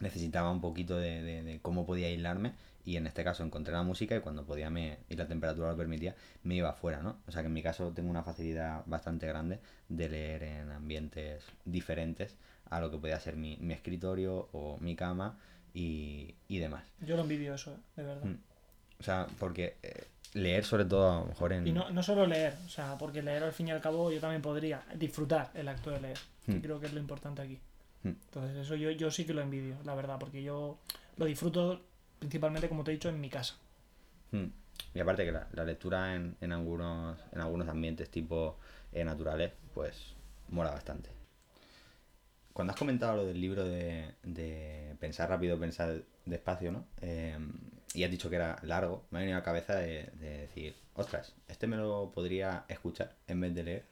necesitaba 0.00 0.50
un 0.50 0.60
poquito 0.60 0.96
de, 0.96 1.22
de, 1.22 1.42
de, 1.42 1.60
cómo 1.60 1.86
podía 1.86 2.08
aislarme. 2.08 2.52
Y 2.84 2.96
en 2.96 3.06
este 3.06 3.22
caso 3.22 3.44
encontré 3.44 3.74
la 3.74 3.82
música 3.82 4.16
y 4.16 4.20
cuando 4.20 4.46
podía 4.46 4.70
me, 4.70 4.98
y 5.10 5.16
la 5.16 5.28
temperatura 5.28 5.70
lo 5.72 5.76
permitía, 5.76 6.14
me 6.42 6.54
iba 6.54 6.70
afuera, 6.70 7.02
¿no? 7.02 7.18
O 7.26 7.32
sea 7.32 7.42
que 7.42 7.48
en 7.48 7.52
mi 7.52 7.62
caso 7.62 7.92
tengo 7.92 8.08
una 8.08 8.22
facilidad 8.22 8.82
bastante 8.86 9.26
grande 9.26 9.58
de 9.90 10.08
leer 10.08 10.42
en 10.42 10.70
ambientes 10.70 11.44
diferentes 11.66 12.34
a 12.70 12.80
lo 12.80 12.90
que 12.90 12.98
podía 12.98 13.18
ser 13.20 13.36
mi, 13.36 13.56
mi 13.58 13.74
escritorio 13.74 14.48
o 14.52 14.78
mi 14.80 14.96
cama 14.96 15.38
y, 15.74 16.34
y, 16.48 16.58
demás. 16.58 16.84
Yo 17.00 17.16
lo 17.16 17.22
envidio 17.22 17.54
eso, 17.54 17.72
¿eh? 17.72 17.78
de 17.96 18.02
verdad. 18.02 18.24
Mm. 18.24 18.38
O 19.00 19.02
sea, 19.02 19.26
porque 19.38 19.76
eh, 19.82 20.06
leer 20.34 20.64
sobre 20.64 20.84
todo 20.84 21.10
a 21.10 21.20
lo 21.20 21.26
mejor 21.26 21.52
en... 21.52 21.66
Y 21.66 21.72
no, 21.72 21.90
no 21.90 22.02
solo 22.02 22.26
leer, 22.26 22.54
o 22.66 22.68
sea, 22.68 22.96
porque 22.98 23.22
leer 23.22 23.44
al 23.44 23.52
fin 23.52 23.68
y 23.68 23.70
al 23.70 23.80
cabo 23.80 24.10
yo 24.10 24.20
también 24.20 24.42
podría 24.42 24.82
disfrutar 24.96 25.50
el 25.54 25.68
acto 25.68 25.90
de 25.90 26.00
leer, 26.00 26.18
mm. 26.46 26.52
que 26.52 26.62
creo 26.62 26.80
que 26.80 26.86
es 26.86 26.92
lo 26.92 27.00
importante 27.00 27.42
aquí. 27.42 27.58
Mm. 28.02 28.08
Entonces 28.08 28.56
eso 28.56 28.74
yo, 28.74 28.90
yo 28.90 29.10
sí 29.10 29.24
que 29.24 29.34
lo 29.34 29.42
envidio, 29.42 29.76
la 29.84 29.94
verdad, 29.94 30.18
porque 30.18 30.42
yo 30.42 30.78
lo 31.16 31.24
disfruto 31.24 31.80
principalmente, 32.18 32.68
como 32.68 32.84
te 32.84 32.90
he 32.90 32.94
dicho, 32.94 33.08
en 33.08 33.20
mi 33.20 33.30
casa. 33.30 33.54
Y 34.94 35.00
aparte 35.00 35.24
que 35.24 35.32
la, 35.32 35.48
la 35.52 35.64
lectura 35.64 36.14
en, 36.14 36.36
en, 36.40 36.52
algunos, 36.52 37.18
en 37.32 37.40
algunos 37.40 37.68
ambientes 37.68 38.10
tipo 38.10 38.58
eh, 38.92 39.04
naturales, 39.04 39.52
pues 39.72 40.14
mola 40.50 40.70
bastante 40.70 41.17
cuando 42.58 42.72
has 42.72 42.78
comentado 42.80 43.18
lo 43.18 43.24
del 43.24 43.40
libro 43.40 43.62
de, 43.62 44.96
pensar 44.98 45.28
rápido, 45.28 45.60
pensar 45.60 46.02
despacio, 46.26 46.72
¿no? 46.72 46.86
Eh, 47.00 47.38
y 47.94 48.02
has 48.02 48.10
dicho 48.10 48.28
que 48.28 48.34
era 48.34 48.58
largo, 48.64 49.04
me 49.12 49.18
ha 49.18 49.20
venido 49.20 49.36
a 49.36 49.42
la 49.42 49.44
cabeza 49.44 49.76
de, 49.76 50.10
de, 50.18 50.38
decir, 50.38 50.74
ostras, 50.94 51.34
este 51.46 51.68
me 51.68 51.76
lo 51.76 52.10
podría 52.10 52.64
escuchar 52.66 53.14
en 53.28 53.40
vez 53.42 53.54
de 53.54 53.62
leer. 53.62 53.84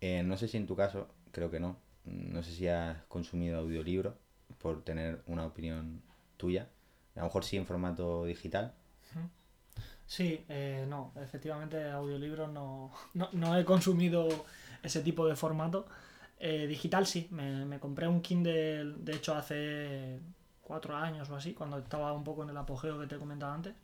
Eh, 0.00 0.22
no 0.22 0.36
sé 0.36 0.46
si 0.46 0.58
en 0.58 0.68
tu 0.68 0.76
caso, 0.76 1.08
creo 1.32 1.50
que 1.50 1.58
no. 1.58 1.76
No 2.04 2.44
sé 2.44 2.52
si 2.52 2.68
has 2.68 3.02
consumido 3.08 3.58
audiolibro 3.58 4.16
por 4.58 4.84
tener 4.84 5.20
una 5.26 5.44
opinión 5.44 6.02
tuya. 6.36 6.68
A 7.16 7.18
lo 7.18 7.24
mejor 7.24 7.42
sí 7.44 7.56
en 7.56 7.66
formato 7.66 8.24
digital. 8.26 8.74
Sí, 10.06 10.44
eh, 10.48 10.86
no, 10.88 11.10
efectivamente 11.16 11.90
audiolibro 11.90 12.46
no, 12.46 12.92
no, 13.14 13.28
no 13.32 13.58
he 13.58 13.64
consumido 13.64 14.28
ese 14.84 15.00
tipo 15.02 15.26
de 15.26 15.34
formato. 15.34 15.88
Eh, 16.44 16.66
digital 16.66 17.06
sí, 17.06 17.28
me, 17.30 17.64
me, 17.66 17.78
compré 17.78 18.08
un 18.08 18.20
Kindle, 18.20 18.94
de 18.98 19.14
hecho 19.14 19.32
hace 19.32 20.18
cuatro 20.60 20.96
años 20.96 21.30
o 21.30 21.36
así, 21.36 21.54
cuando 21.54 21.78
estaba 21.78 22.12
un 22.12 22.24
poco 22.24 22.42
en 22.42 22.50
el 22.50 22.56
apogeo 22.56 22.98
que 22.98 23.06
te 23.06 23.14
he 23.14 23.18
comentado 23.18 23.52
antes. 23.52 23.74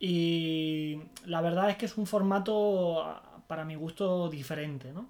Y 0.00 1.00
la 1.26 1.40
verdad 1.40 1.70
es 1.70 1.76
que 1.76 1.86
es 1.86 1.96
un 1.96 2.06
formato, 2.06 3.22
para 3.46 3.64
mi 3.64 3.76
gusto, 3.76 4.28
diferente, 4.28 4.92
¿no? 4.92 5.08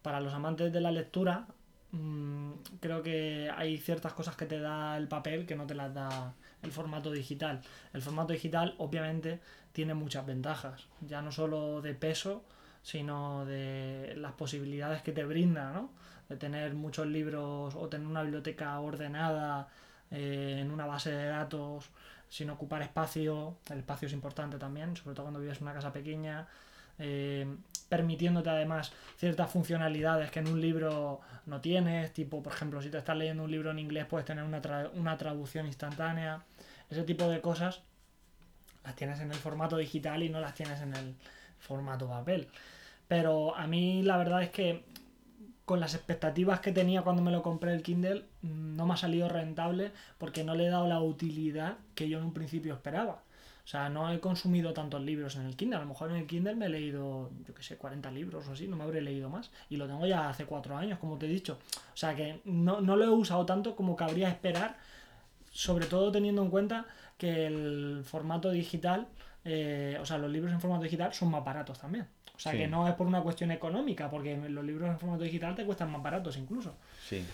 Para 0.00 0.20
los 0.20 0.32
amantes 0.32 0.72
de 0.72 0.80
la 0.80 0.90
lectura, 0.92 1.46
mmm, 1.92 2.52
creo 2.80 3.02
que 3.02 3.50
hay 3.54 3.76
ciertas 3.76 4.14
cosas 4.14 4.34
que 4.34 4.46
te 4.46 4.60
da 4.60 4.96
el 4.96 5.08
papel 5.08 5.44
que 5.46 5.56
no 5.56 5.66
te 5.66 5.74
las 5.74 5.92
da 5.92 6.34
el 6.62 6.72
formato 6.72 7.12
digital. 7.12 7.60
El 7.92 8.00
formato 8.00 8.32
digital, 8.32 8.74
obviamente, 8.78 9.40
tiene 9.72 9.92
muchas 9.92 10.24
ventajas, 10.26 10.86
ya 11.02 11.20
no 11.22 11.32
solo 11.32 11.82
de 11.82 11.94
peso, 11.94 12.44
sino 12.82 13.44
de 13.44 14.14
las 14.16 14.32
posibilidades 14.32 15.02
que 15.02 15.12
te 15.12 15.24
brinda, 15.24 15.72
¿no? 15.72 15.90
De 16.28 16.36
tener 16.36 16.74
muchos 16.74 17.06
libros 17.06 17.74
o 17.74 17.88
tener 17.88 18.06
una 18.06 18.22
biblioteca 18.22 18.78
ordenada 18.80 19.68
eh, 20.10 20.58
en 20.60 20.70
una 20.70 20.86
base 20.86 21.10
de 21.10 21.26
datos 21.26 21.90
sin 22.28 22.50
ocupar 22.50 22.82
espacio. 22.82 23.56
El 23.70 23.78
espacio 23.78 24.06
es 24.06 24.12
importante 24.12 24.58
también, 24.58 24.96
sobre 24.96 25.14
todo 25.14 25.24
cuando 25.24 25.40
vives 25.40 25.58
en 25.58 25.64
una 25.64 25.74
casa 25.74 25.92
pequeña. 25.92 26.46
Eh, 26.98 27.46
permitiéndote 27.88 28.50
además 28.50 28.92
ciertas 29.16 29.50
funcionalidades 29.50 30.30
que 30.30 30.40
en 30.40 30.48
un 30.48 30.60
libro 30.60 31.20
no 31.46 31.60
tienes, 31.60 32.12
tipo, 32.12 32.42
por 32.42 32.52
ejemplo, 32.52 32.82
si 32.82 32.90
te 32.90 32.98
estás 32.98 33.16
leyendo 33.16 33.44
un 33.44 33.50
libro 33.50 33.70
en 33.70 33.78
inglés 33.78 34.04
puedes 34.06 34.26
tener 34.26 34.44
una, 34.44 34.60
tra 34.60 34.90
una 34.94 35.16
traducción 35.16 35.66
instantánea. 35.66 36.42
Ese 36.90 37.04
tipo 37.04 37.28
de 37.28 37.40
cosas 37.40 37.82
las 38.84 38.96
tienes 38.96 39.20
en 39.20 39.30
el 39.30 39.38
formato 39.38 39.76
digital 39.76 40.22
y 40.22 40.28
no 40.28 40.40
las 40.40 40.54
tienes 40.54 40.80
en 40.80 40.94
el 40.94 41.14
formato 41.58 42.08
papel. 42.08 42.48
Pero 43.06 43.56
a 43.56 43.66
mí 43.66 44.02
la 44.02 44.16
verdad 44.16 44.42
es 44.42 44.50
que 44.50 44.84
con 45.64 45.80
las 45.80 45.94
expectativas 45.94 46.60
que 46.60 46.72
tenía 46.72 47.02
cuando 47.02 47.22
me 47.22 47.30
lo 47.30 47.42
compré 47.42 47.74
el 47.74 47.82
Kindle 47.82 48.24
no 48.42 48.86
me 48.86 48.94
ha 48.94 48.96
salido 48.96 49.28
rentable 49.28 49.92
porque 50.16 50.42
no 50.42 50.54
le 50.54 50.66
he 50.66 50.70
dado 50.70 50.88
la 50.88 51.00
utilidad 51.00 51.76
que 51.94 52.08
yo 52.08 52.18
en 52.18 52.24
un 52.24 52.32
principio 52.32 52.74
esperaba. 52.74 53.22
O 53.68 53.70
sea, 53.70 53.90
no 53.90 54.10
he 54.10 54.18
consumido 54.18 54.72
tantos 54.72 55.02
libros 55.02 55.36
en 55.36 55.42
el 55.42 55.54
Kindle. 55.54 55.76
A 55.76 55.80
lo 55.80 55.88
mejor 55.88 56.08
en 56.08 56.16
el 56.16 56.26
Kindle 56.26 56.54
me 56.54 56.66
he 56.66 56.68
leído, 56.70 57.30
yo 57.46 57.52
qué 57.52 57.62
sé, 57.62 57.76
40 57.76 58.10
libros 58.12 58.48
o 58.48 58.52
así, 58.52 58.66
no 58.66 58.76
me 58.76 58.84
habré 58.84 59.02
leído 59.02 59.28
más. 59.28 59.50
Y 59.68 59.76
lo 59.76 59.86
tengo 59.86 60.06
ya 60.06 60.30
hace 60.30 60.46
4 60.46 60.74
años, 60.74 60.98
como 60.98 61.18
te 61.18 61.26
he 61.26 61.28
dicho. 61.28 61.58
O 61.92 61.96
sea, 61.96 62.16
que 62.16 62.40
no, 62.46 62.80
no 62.80 62.96
lo 62.96 63.04
he 63.04 63.10
usado 63.10 63.44
tanto 63.44 63.76
como 63.76 63.94
cabría 63.94 64.30
esperar, 64.30 64.78
sobre 65.50 65.84
todo 65.84 66.10
teniendo 66.10 66.42
en 66.42 66.48
cuenta 66.48 66.86
que 67.18 67.46
el 67.46 68.04
formato 68.06 68.50
digital, 68.50 69.06
eh, 69.50 69.96
o 69.98 70.04
sea, 70.04 70.18
los 70.18 70.30
libros 70.30 70.52
en 70.52 70.60
formato 70.60 70.82
digital 70.82 71.14
son 71.14 71.30
más 71.30 71.42
baratos 71.42 71.78
también. 71.78 72.06
O 72.36 72.38
sea, 72.38 72.52
sí. 72.52 72.58
que 72.58 72.68
no 72.68 72.86
es 72.86 72.94
por 72.94 73.06
una 73.06 73.22
cuestión 73.22 73.50
económica, 73.50 74.10
porque 74.10 74.36
los 74.36 74.62
libros 74.62 74.90
en 74.90 74.98
formato 74.98 75.24
digital 75.24 75.54
te 75.54 75.64
cuestan 75.64 75.90
más 75.90 76.02
baratos 76.02 76.36
incluso. 76.36 76.76
Sí. 77.02 77.24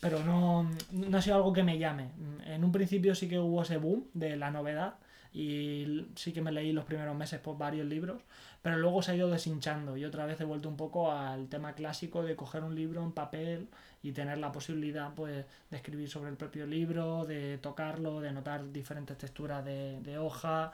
Pero 0.00 0.24
no, 0.24 0.70
no 0.92 1.18
ha 1.18 1.20
sido 1.20 1.36
algo 1.36 1.52
que 1.52 1.62
me 1.62 1.78
llame. 1.78 2.08
En 2.46 2.64
un 2.64 2.72
principio 2.72 3.14
sí 3.14 3.28
que 3.28 3.38
hubo 3.38 3.60
ese 3.60 3.76
boom 3.76 4.06
de 4.14 4.36
la 4.36 4.50
novedad 4.50 4.94
y 5.34 6.06
sí 6.16 6.32
que 6.32 6.40
me 6.40 6.52
leí 6.52 6.72
los 6.72 6.86
primeros 6.86 7.14
meses 7.14 7.38
por 7.38 7.58
varios 7.58 7.86
libros, 7.86 8.22
pero 8.62 8.78
luego 8.78 9.02
se 9.02 9.12
ha 9.12 9.14
ido 9.14 9.28
deshinchando 9.28 9.98
y 9.98 10.06
otra 10.06 10.24
vez 10.24 10.40
he 10.40 10.44
vuelto 10.44 10.70
un 10.70 10.76
poco 10.78 11.12
al 11.12 11.48
tema 11.48 11.74
clásico 11.74 12.22
de 12.22 12.34
coger 12.34 12.64
un 12.64 12.74
libro 12.74 13.02
en 13.02 13.12
papel 13.12 13.68
y 14.02 14.12
tener 14.12 14.38
la 14.38 14.52
posibilidad 14.52 15.12
pues 15.14 15.44
de 15.70 15.76
escribir 15.76 16.08
sobre 16.08 16.30
el 16.30 16.36
propio 16.36 16.66
libro, 16.66 17.26
de 17.26 17.58
tocarlo, 17.58 18.20
de 18.20 18.32
notar 18.32 18.72
diferentes 18.72 19.18
texturas 19.18 19.62
de, 19.64 20.00
de 20.00 20.18
hoja 20.18 20.72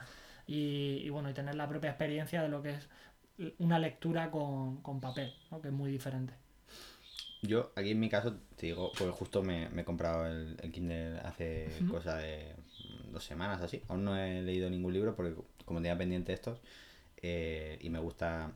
y, 0.49 1.01
y 1.05 1.09
bueno, 1.09 1.29
y 1.29 1.33
tener 1.33 1.53
la 1.53 1.69
propia 1.69 1.91
experiencia 1.91 2.41
de 2.41 2.49
lo 2.49 2.63
que 2.63 2.71
es 2.71 2.87
una 3.59 3.77
lectura 3.77 4.31
con, 4.31 4.81
con 4.81 4.99
papel, 4.99 5.31
¿no? 5.51 5.61
que 5.61 5.67
es 5.67 5.73
muy 5.73 5.91
diferente. 5.91 6.33
Yo, 7.43 7.71
aquí 7.75 7.91
en 7.91 7.99
mi 7.99 8.09
caso, 8.09 8.35
te 8.57 8.65
digo, 8.65 8.91
pues 8.97 9.11
justo 9.11 9.43
me, 9.43 9.69
me 9.69 9.83
he 9.83 9.85
comprado 9.85 10.25
el, 10.25 10.57
el 10.61 10.71
Kindle 10.71 11.19
hace 11.19 11.69
cosa 11.89 12.17
de 12.17 12.55
dos 13.11 13.23
semanas 13.23 13.61
así. 13.61 13.83
Aún 13.87 14.03
no 14.03 14.17
he 14.17 14.41
leído 14.41 14.69
ningún 14.69 14.91
libro 14.91 15.15
porque 15.15 15.35
como 15.65 15.79
tenía 15.79 15.97
pendiente 15.97 16.33
estos 16.33 16.59
eh, 17.21 17.77
y 17.79 17.89
me 17.91 17.99
gusta 17.99 18.51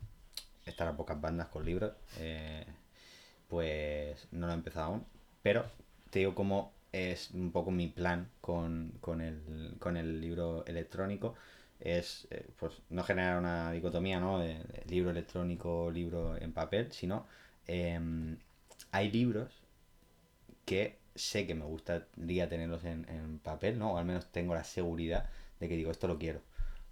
estar 0.65 0.87
a 0.87 0.97
pocas 0.97 1.21
bandas 1.21 1.47
con 1.47 1.63
libros, 1.63 1.93
eh, 2.17 2.65
pues 3.47 4.27
no 4.31 4.47
lo 4.47 4.53
he 4.53 4.55
empezado 4.55 4.87
aún. 4.87 5.05
Pero 5.43 5.65
te 6.09 6.19
digo 6.19 6.33
como 6.33 6.73
es 6.91 7.31
un 7.31 7.51
poco 7.51 7.71
mi 7.71 7.87
plan 7.87 8.29
con, 8.41 8.93
con, 8.99 9.21
el, 9.21 9.75
con 9.79 9.95
el 9.95 10.19
libro 10.19 10.65
electrónico 10.65 11.35
es 11.83 12.27
eh, 12.31 12.47
pues 12.57 12.81
no 12.89 13.03
generar 13.03 13.37
una 13.37 13.71
dicotomía 13.71 14.19
¿no? 14.19 14.39
de, 14.39 14.57
libro 14.87 15.11
electrónico 15.11 15.91
libro 15.91 16.37
en 16.37 16.53
papel 16.53 16.91
sino 16.91 17.27
em, 17.67 18.37
hay 18.91 19.11
libros 19.11 19.63
que 20.65 20.99
sé 21.15 21.45
que 21.45 21.55
me 21.55 21.65
gustaría 21.65 22.49
tenerlos 22.49 22.83
en, 22.85 23.07
en, 23.09 23.39
papel, 23.39 23.77
¿no? 23.77 23.93
O 23.93 23.97
al 23.97 24.05
menos 24.05 24.31
tengo 24.31 24.53
la 24.53 24.63
seguridad 24.63 25.29
de 25.59 25.69
que 25.69 25.75
digo, 25.75 25.91
esto 25.91 26.07
lo 26.07 26.17
quiero, 26.17 26.41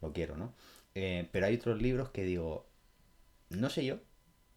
lo 0.01 0.13
quiero, 0.13 0.37
¿no? 0.37 0.53
Eh, 0.95 1.27
pero 1.31 1.45
hay 1.45 1.55
otros 1.55 1.81
libros 1.81 2.09
que 2.09 2.23
digo, 2.23 2.67
no 3.49 3.69
sé 3.69 3.85
yo, 3.85 3.99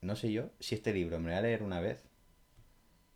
no 0.00 0.16
sé 0.16 0.32
yo 0.32 0.50
si 0.60 0.74
este 0.74 0.92
libro 0.92 1.18
me 1.18 1.26
lo 1.26 1.30
voy 1.30 1.38
a 1.38 1.42
leer 1.42 1.62
una 1.62 1.80
vez 1.80 2.04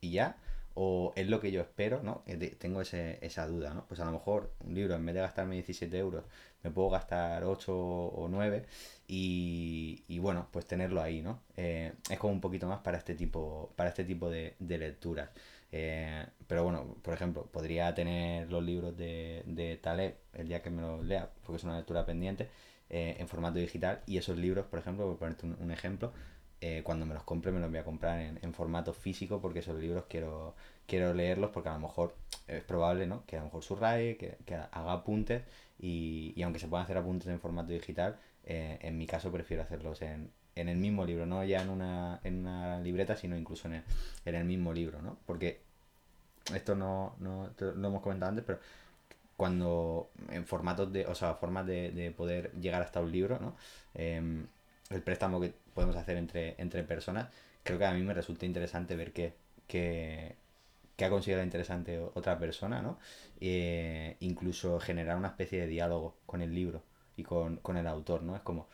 y 0.01 0.13
ya, 0.13 0.39
o 0.75 1.13
es 1.17 1.29
lo 1.29 1.41
que 1.41 1.51
yo 1.51 1.61
espero, 1.61 2.03
¿no? 2.03 2.25
Tengo 2.59 2.81
ese, 2.81 3.19
esa 3.21 3.47
duda, 3.47 3.75
¿no? 3.75 3.87
Pues 3.87 4.01
a 4.01 4.05
lo 4.05 4.13
mejor 4.13 4.55
un 4.61 4.75
libro, 4.75 4.95
en 4.95 5.05
vez 5.05 5.15
de 5.15 5.21
gastarme 5.23 5.57
17 5.57 5.99
euros, 5.99 6.25
me 6.63 6.71
puedo 6.71 6.91
gastar 6.91 7.45
8 7.45 7.75
o 7.77 8.29
9 8.29 8.67
y, 9.07 10.05
y 10.09 10.19
bueno, 10.19 10.49
pues 10.53 10.67
tenerlo 10.67 11.01
ahí, 11.03 11.23
¿no? 11.23 11.41
Eh, 11.57 11.93
es 12.11 12.19
como 12.19 12.33
un 12.33 12.41
poquito 12.41 12.67
más 12.69 12.81
para 12.81 12.99
este 12.99 13.15
tipo, 13.15 13.73
para 13.77 13.91
este 13.91 14.05
tipo 14.05 14.31
de, 14.31 14.55
de 14.59 14.79
lecturas. 14.79 15.31
Eh, 15.71 16.27
pero 16.47 16.65
bueno, 16.65 16.97
por 17.03 17.15
ejemplo, 17.15 17.47
podría 17.47 17.95
tener 17.95 18.51
los 18.51 18.63
libros 18.65 18.97
de, 18.97 19.43
de 19.47 19.77
Taleb 19.77 20.17
el 20.35 20.49
día 20.49 20.63
que 20.63 20.71
me 20.71 20.83
los 20.83 21.05
lea, 21.05 21.31
porque 21.43 21.57
es 21.59 21.65
una 21.65 21.77
lectura 21.77 22.07
pendiente, 22.07 22.49
eh, 22.91 23.17
en 23.19 23.29
formato 23.29 23.59
digital. 23.59 24.03
Y 24.07 24.19
esos 24.19 24.37
libros, 24.39 24.67
por 24.67 24.79
ejemplo, 24.79 25.07
por 25.07 25.19
ponerte 25.19 25.47
un, 25.47 25.57
un 25.61 25.71
ejemplo, 25.71 26.13
eh, 26.61 26.83
cuando 26.85 27.07
me 27.07 27.15
los 27.15 27.23
compre 27.23 27.53
me 27.53 27.61
los 27.61 27.71
voy 27.71 27.79
a 27.79 27.85
comprar 27.85 28.21
en, 28.21 28.39
en, 28.43 28.53
formato 28.53 28.93
físico 28.93 29.41
porque 29.41 29.61
esos 29.61 29.79
libros 29.79 30.05
quiero, 30.09 30.55
quiero 30.87 31.15
leerlos 31.15 31.51
porque 31.51 31.69
a 31.69 31.75
lo 31.75 31.81
mejor 31.81 32.15
es 32.49 32.65
probable 32.65 33.07
¿no? 33.07 33.25
que 33.27 33.37
a 33.37 33.41
lo 33.41 33.47
mejor 33.47 33.63
subraye, 33.63 34.17
que, 34.17 34.39
que 34.45 34.55
haga 34.55 34.93
apuntes 34.93 35.43
y, 35.79 36.33
y, 36.35 36.43
aunque 36.43 36.59
se 36.59 36.67
puedan 36.67 36.85
hacer 36.85 36.97
apuntes 36.97 37.29
en 37.29 37.39
formato 37.41 37.73
digital, 37.73 38.19
eh, 38.45 38.79
en 38.83 38.99
mi 38.99 39.07
caso 39.07 39.31
prefiero 39.31 39.63
hacerlos 39.63 40.03
en, 40.03 40.31
en 40.57 40.69
el 40.69 40.77
mismo 40.77 41.05
libro, 41.05 41.27
no 41.27 41.45
ya 41.45 41.63
en 41.63 41.71
una, 41.71 42.21
en 42.25 42.41
una 42.41 42.81
libreta, 42.81 43.17
sino 43.17 43.37
incluso 43.37 43.69
en 43.69 43.75
el, 43.75 43.83
en 44.25 44.35
el 44.35 44.45
mismo 44.45 44.73
libro, 44.73 45.01
¿no? 45.01 45.17
Porque 45.27 45.61
esto 46.53 46.75
no, 46.75 47.15
no 47.21 47.51
lo 47.59 47.89
hemos 47.89 48.03
comentado 48.03 48.31
antes, 48.31 48.45
pero 48.45 48.59
cuando 49.37 50.11
en 50.31 50.45
formatos 50.47 50.93
de, 50.93 51.07
o 51.07 51.15
sea, 51.15 51.35
formas 51.35 51.67
de, 51.67 51.93
de 51.93 52.11
poder 52.11 52.51
llegar 52.61 52.83
hasta 52.83 53.01
un 53.01 53.13
libro, 53.13 53.39
¿no? 53.39 53.55
Eh, 53.95 54.45
el 54.91 55.03
préstamo 55.03 55.41
que 55.41 55.53
podemos 55.79 55.95
hacer 55.95 56.17
entre, 56.17 56.57
entre 56.59 56.83
personas, 56.83 57.29
creo 57.63 57.79
que 57.79 57.85
a 57.85 57.93
mí 57.93 58.03
me 58.03 58.13
resulta 58.13 58.45
interesante 58.45 58.97
ver 58.97 59.13
qué, 59.13 59.35
qué, 59.69 60.35
qué 60.97 61.05
ha 61.05 61.09
considerado 61.09 61.45
interesante 61.45 62.01
otra 62.01 62.37
persona, 62.37 62.83
¿no? 62.83 62.99
Eh, 63.41 64.17
incluso 64.19 64.81
generar 64.81 65.17
una 65.17 65.29
especie 65.29 65.61
de 65.61 65.69
diálogo 65.69 66.17
con 66.27 66.43
el 66.43 66.53
libro 66.53 66.83
y 67.17 67.23
con, 67.23 67.59
con 67.59 67.77
el 67.77 67.87
autor, 67.87 68.25
¿no? 68.25 68.35
Es 68.35 68.43
como, 68.43 68.67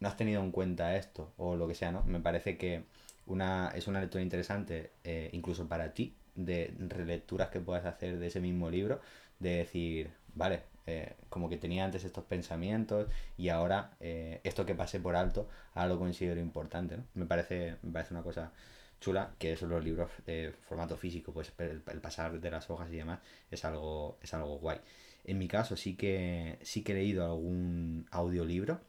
no 0.00 0.08
has 0.08 0.16
tenido 0.16 0.42
en 0.42 0.50
cuenta 0.50 0.96
esto 0.96 1.34
o 1.36 1.54
lo 1.54 1.68
que 1.68 1.74
sea, 1.74 1.92
¿no? 1.92 2.02
Me 2.04 2.18
parece 2.18 2.56
que 2.56 2.84
una, 3.26 3.70
es 3.74 3.86
una 3.86 4.00
lectura 4.00 4.22
interesante 4.22 4.92
eh, 5.04 5.28
incluso 5.34 5.68
para 5.68 5.92
ti, 5.92 6.16
de 6.34 6.72
relecturas 6.78 7.50
que 7.50 7.60
puedas 7.60 7.84
hacer 7.84 8.18
de 8.18 8.28
ese 8.28 8.40
mismo 8.40 8.70
libro, 8.70 9.02
de 9.38 9.50
decir, 9.50 10.12
vale, 10.34 10.62
eh, 10.88 11.16
como 11.28 11.50
que 11.50 11.58
tenía 11.58 11.84
antes 11.84 12.02
estos 12.04 12.24
pensamientos 12.24 13.08
y 13.36 13.50
ahora 13.50 13.90
eh, 14.00 14.40
esto 14.42 14.64
que 14.64 14.74
pasé 14.74 15.00
por 15.00 15.16
alto, 15.16 15.46
ahora 15.74 15.90
lo 15.90 15.98
considero 15.98 16.40
importante, 16.40 16.96
¿no? 16.96 17.04
Me 17.12 17.26
parece, 17.26 17.76
me 17.82 17.92
parece 17.92 18.14
una 18.14 18.22
cosa 18.22 18.52
chula 18.98 19.34
que 19.38 19.54
son 19.54 19.68
los 19.68 19.84
libros 19.84 20.10
de 20.24 20.54
formato 20.66 20.96
físico, 20.96 21.30
pues 21.30 21.52
el, 21.58 21.82
el, 21.86 22.00
pasar 22.00 22.40
de 22.40 22.50
las 22.50 22.70
hojas 22.70 22.90
y 22.90 22.96
demás 22.96 23.20
es 23.50 23.66
algo, 23.66 24.18
es 24.22 24.32
algo 24.32 24.58
guay. 24.58 24.80
En 25.24 25.36
mi 25.36 25.46
caso 25.46 25.76
sí 25.76 25.94
que, 25.94 26.58
sí 26.62 26.82
que 26.82 26.92
he 26.92 26.94
leído 26.94 27.22
algún 27.22 28.06
audiolibro 28.10 28.80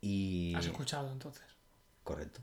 y... 0.00 0.52
¿Has 0.56 0.66
escuchado 0.66 1.12
entonces? 1.12 1.46
Correcto, 2.02 2.40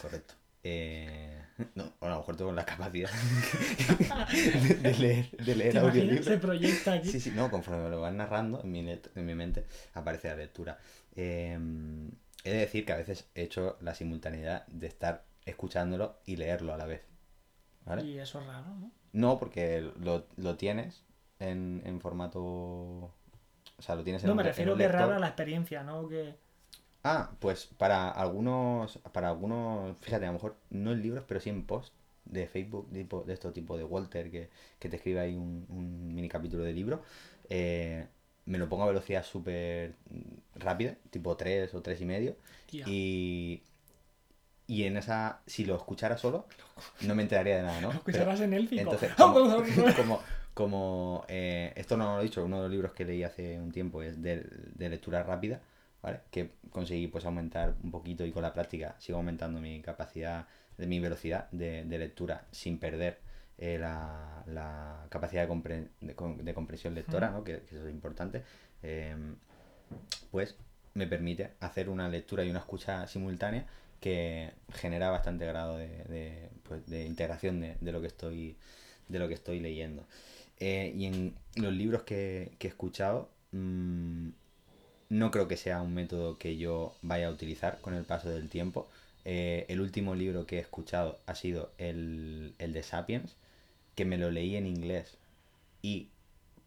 correcto. 0.00 0.39
Eh, 0.62 1.42
no, 1.74 1.92
a 2.00 2.08
lo 2.08 2.16
mejor 2.18 2.36
tengo 2.36 2.52
la 2.52 2.64
capacidad 2.64 3.10
de, 4.32 4.74
de 4.74 4.94
leer, 4.98 5.30
de 5.30 5.56
leer 5.56 5.78
audiolibros. 5.78 6.26
Se 6.26 6.38
proyecta 6.38 6.94
aquí. 6.94 7.08
Sí, 7.08 7.20
sí, 7.20 7.32
no, 7.34 7.50
conforme 7.50 7.84
me 7.84 7.90
lo 7.90 8.00
van 8.00 8.16
narrando 8.16 8.62
en 8.62 8.70
mi, 8.70 8.80
en 8.80 9.26
mi 9.26 9.34
mente 9.34 9.64
aparece 9.94 10.28
la 10.28 10.36
lectura. 10.36 10.78
Eh, 11.16 11.58
he 12.44 12.50
de 12.50 12.58
decir 12.58 12.84
que 12.84 12.92
a 12.92 12.96
veces 12.96 13.28
he 13.34 13.42
hecho 13.42 13.76
la 13.80 13.94
simultaneidad 13.94 14.66
de 14.66 14.86
estar 14.86 15.24
escuchándolo 15.44 16.20
y 16.24 16.36
leerlo 16.36 16.72
a 16.74 16.76
la 16.76 16.86
vez. 16.86 17.02
¿Vale? 17.84 18.04
Y 18.04 18.18
eso 18.18 18.40
es 18.40 18.46
raro, 18.46 18.74
¿no? 18.74 18.92
No, 19.12 19.38
porque 19.38 19.80
lo, 20.00 20.26
lo 20.36 20.56
tienes 20.56 21.02
en, 21.38 21.82
en 21.84 22.00
formato. 22.00 22.40
O 22.42 23.82
sea, 23.82 23.94
lo 23.94 24.04
tienes 24.04 24.22
en 24.22 24.28
No, 24.28 24.34
me 24.34 24.42
refiero 24.42 24.76
que 24.76 24.84
es 24.84 24.92
rara 24.92 25.18
la 25.18 25.28
experiencia, 25.28 25.82
¿no? 25.82 26.08
Que. 26.08 26.36
Ah, 27.02 27.30
pues 27.38 27.66
para 27.78 28.10
algunos, 28.10 28.98
para 29.12 29.30
algunos, 29.30 29.96
fíjate, 29.98 30.26
a 30.26 30.28
lo 30.28 30.34
mejor 30.34 30.56
no 30.70 30.92
en 30.92 31.02
libros, 31.02 31.24
pero 31.26 31.40
sí 31.40 31.48
en 31.48 31.64
post 31.64 31.94
de 32.26 32.46
Facebook, 32.46 32.88
tipo, 32.92 33.22
de 33.22 33.32
este 33.32 33.50
tipo 33.52 33.78
de 33.78 33.84
Walter, 33.84 34.30
que, 34.30 34.50
que 34.78 34.88
te 34.88 34.96
escribe 34.96 35.20
ahí 35.20 35.34
un, 35.34 35.66
un, 35.70 36.14
mini 36.14 36.28
capítulo 36.28 36.62
de 36.62 36.72
libro, 36.72 37.02
eh, 37.48 38.06
me 38.44 38.58
lo 38.58 38.68
pongo 38.68 38.84
a 38.84 38.88
velocidad 38.88 39.24
súper 39.24 39.94
rápida, 40.54 40.96
tipo 41.10 41.36
3 41.36 41.72
o 41.74 41.80
3 41.80 42.00
y 42.00 42.04
medio, 42.04 42.36
y, 42.70 43.62
y 44.66 44.84
en 44.84 44.96
esa, 44.98 45.40
si 45.46 45.64
lo 45.64 45.76
escuchara 45.76 46.18
solo, 46.18 46.46
no 47.02 47.14
me 47.14 47.22
enteraría 47.22 47.56
de 47.56 47.62
nada, 47.62 47.80
¿no? 47.80 47.88
Lo 47.92 47.98
escucharás 47.98 48.40
pero, 48.40 48.44
en 48.44 48.54
élfico. 48.54 48.82
Entonces, 48.82 49.12
como, 49.16 49.64
como, 49.96 50.20
como 50.54 51.24
eh, 51.28 51.72
esto 51.76 51.96
no 51.96 52.16
lo 52.16 52.20
he 52.20 52.24
dicho, 52.24 52.44
uno 52.44 52.56
de 52.58 52.62
los 52.64 52.70
libros 52.70 52.92
que 52.92 53.04
leí 53.04 53.22
hace 53.22 53.58
un 53.58 53.72
tiempo 53.72 54.02
es 54.02 54.20
de, 54.20 54.46
de 54.74 54.88
lectura 54.88 55.22
rápida, 55.22 55.60
¿vale? 56.02 56.20
Que 56.30 56.52
conseguí 56.70 57.06
pues 57.06 57.24
aumentar 57.24 57.74
un 57.82 57.90
poquito 57.90 58.24
y 58.24 58.32
con 58.32 58.42
la 58.42 58.52
práctica 58.52 58.96
sigo 58.98 59.18
aumentando 59.18 59.60
mi 59.60 59.80
capacidad, 59.82 60.46
de 60.76 60.86
mi 60.86 61.00
velocidad 61.00 61.50
de, 61.50 61.84
de 61.84 61.98
lectura 61.98 62.46
sin 62.50 62.78
perder 62.78 63.18
eh, 63.58 63.78
la, 63.78 64.42
la, 64.46 65.06
capacidad 65.10 65.42
de, 65.42 65.48
compre 65.48 65.88
de, 66.00 66.14
de, 66.42 66.54
comprensión 66.54 66.94
lectora, 66.94 67.30
¿no? 67.30 67.44
que, 67.44 67.60
que, 67.62 67.76
eso 67.76 67.86
es 67.86 67.92
importante, 67.92 68.42
eh, 68.82 69.14
pues 70.30 70.56
me 70.94 71.06
permite 71.06 71.52
hacer 71.60 71.88
una 71.88 72.08
lectura 72.08 72.44
y 72.44 72.50
una 72.50 72.60
escucha 72.60 73.06
simultánea 73.06 73.66
que 74.00 74.52
genera 74.72 75.10
bastante 75.10 75.46
grado 75.46 75.76
de, 75.76 75.88
de, 76.04 76.48
pues, 76.62 76.86
de 76.86 77.04
integración 77.04 77.60
de, 77.60 77.76
de, 77.80 77.92
lo 77.92 78.00
que 78.00 78.06
estoy 78.06 78.56
de 79.08 79.18
lo 79.18 79.28
que 79.28 79.34
estoy 79.34 79.60
leyendo. 79.60 80.06
Eh, 80.58 80.92
y 80.96 81.06
en 81.06 81.34
los 81.56 81.72
libros 81.72 82.02
que, 82.02 82.52
que 82.58 82.68
he 82.68 82.70
escuchado, 82.70 83.30
mmm, 83.52 84.28
no 85.10 85.30
creo 85.30 85.48
que 85.48 85.56
sea 85.58 85.82
un 85.82 85.94
método 85.94 86.38
que 86.38 86.56
yo 86.56 86.94
vaya 87.02 87.28
a 87.28 87.30
utilizar 87.30 87.80
con 87.82 87.94
el 87.94 88.04
paso 88.04 88.30
del 88.30 88.48
tiempo. 88.48 88.88
Eh, 89.24 89.66
el 89.68 89.80
último 89.80 90.14
libro 90.14 90.46
que 90.46 90.56
he 90.56 90.60
escuchado 90.60 91.20
ha 91.26 91.34
sido 91.34 91.72
el, 91.78 92.54
el 92.58 92.72
de 92.72 92.82
Sapiens, 92.82 93.36
que 93.94 94.04
me 94.06 94.16
lo 94.18 94.30
leí 94.30 94.56
en 94.56 94.66
inglés 94.66 95.18
y 95.82 96.08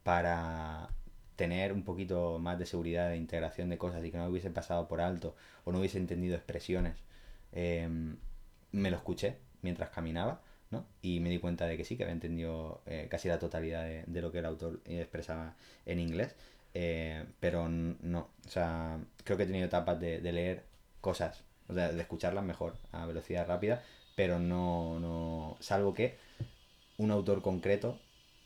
para 0.04 0.90
tener 1.36 1.74
un 1.74 1.84
poquito 1.84 2.38
más 2.40 2.60
de 2.60 2.66
seguridad 2.66 3.10
de 3.10 3.18
integración 3.18 3.70
de 3.70 3.78
cosas 3.78 4.04
y 4.06 4.12
que 4.12 4.18
no 4.18 4.28
hubiese 4.28 4.52
pasado 4.52 4.88
por 4.88 5.02
alto 5.02 5.36
o 5.64 5.72
no 5.72 5.80
hubiese 5.80 5.98
entendido 5.98 6.36
expresiones, 6.36 6.96
eh, 7.54 7.88
me 8.72 8.92
lo 8.92 8.98
escuché 8.98 9.38
mientras 9.62 9.90
caminaba. 9.90 10.42
¿no? 10.72 10.86
Y 11.02 11.20
me 11.20 11.30
di 11.30 11.40
cuenta 11.40 11.68
de 11.68 11.78
que 11.78 11.86
sí, 11.86 11.96
que 11.96 12.04
había 12.04 12.14
entendido 12.14 12.82
eh, 12.88 13.08
casi 13.10 13.28
la 13.30 13.40
totalidad 13.40 13.86
de, 13.86 14.22
lo 14.22 14.32
que 14.32 14.40
el 14.40 14.46
autor 14.46 14.82
expresaba 14.86 15.56
en 15.86 16.00
inglés. 16.00 16.36
Eh, 16.74 17.26
pero 17.40 17.70
no, 17.70 18.30
o 18.46 18.50
sea, 18.50 19.00
creo 19.24 19.38
que 19.38 19.44
he 19.44 19.48
tenido 19.48 19.66
etapas 19.66 20.00
de, 20.00 20.20
leer 20.32 20.64
cosas, 21.02 21.44
o 21.68 21.74
sea, 21.74 21.92
de 21.92 22.02
escucharlas 22.02 22.44
mejor 22.44 22.76
a 22.92 23.06
velocidad 23.06 23.48
rápida, 23.48 23.84
pero 24.16 24.40
no, 24.40 25.00
no, 25.00 25.58
salvo 25.60 25.94
que 25.94 26.18
un 26.98 27.12
autor 27.12 27.42
concreto 27.42 28.00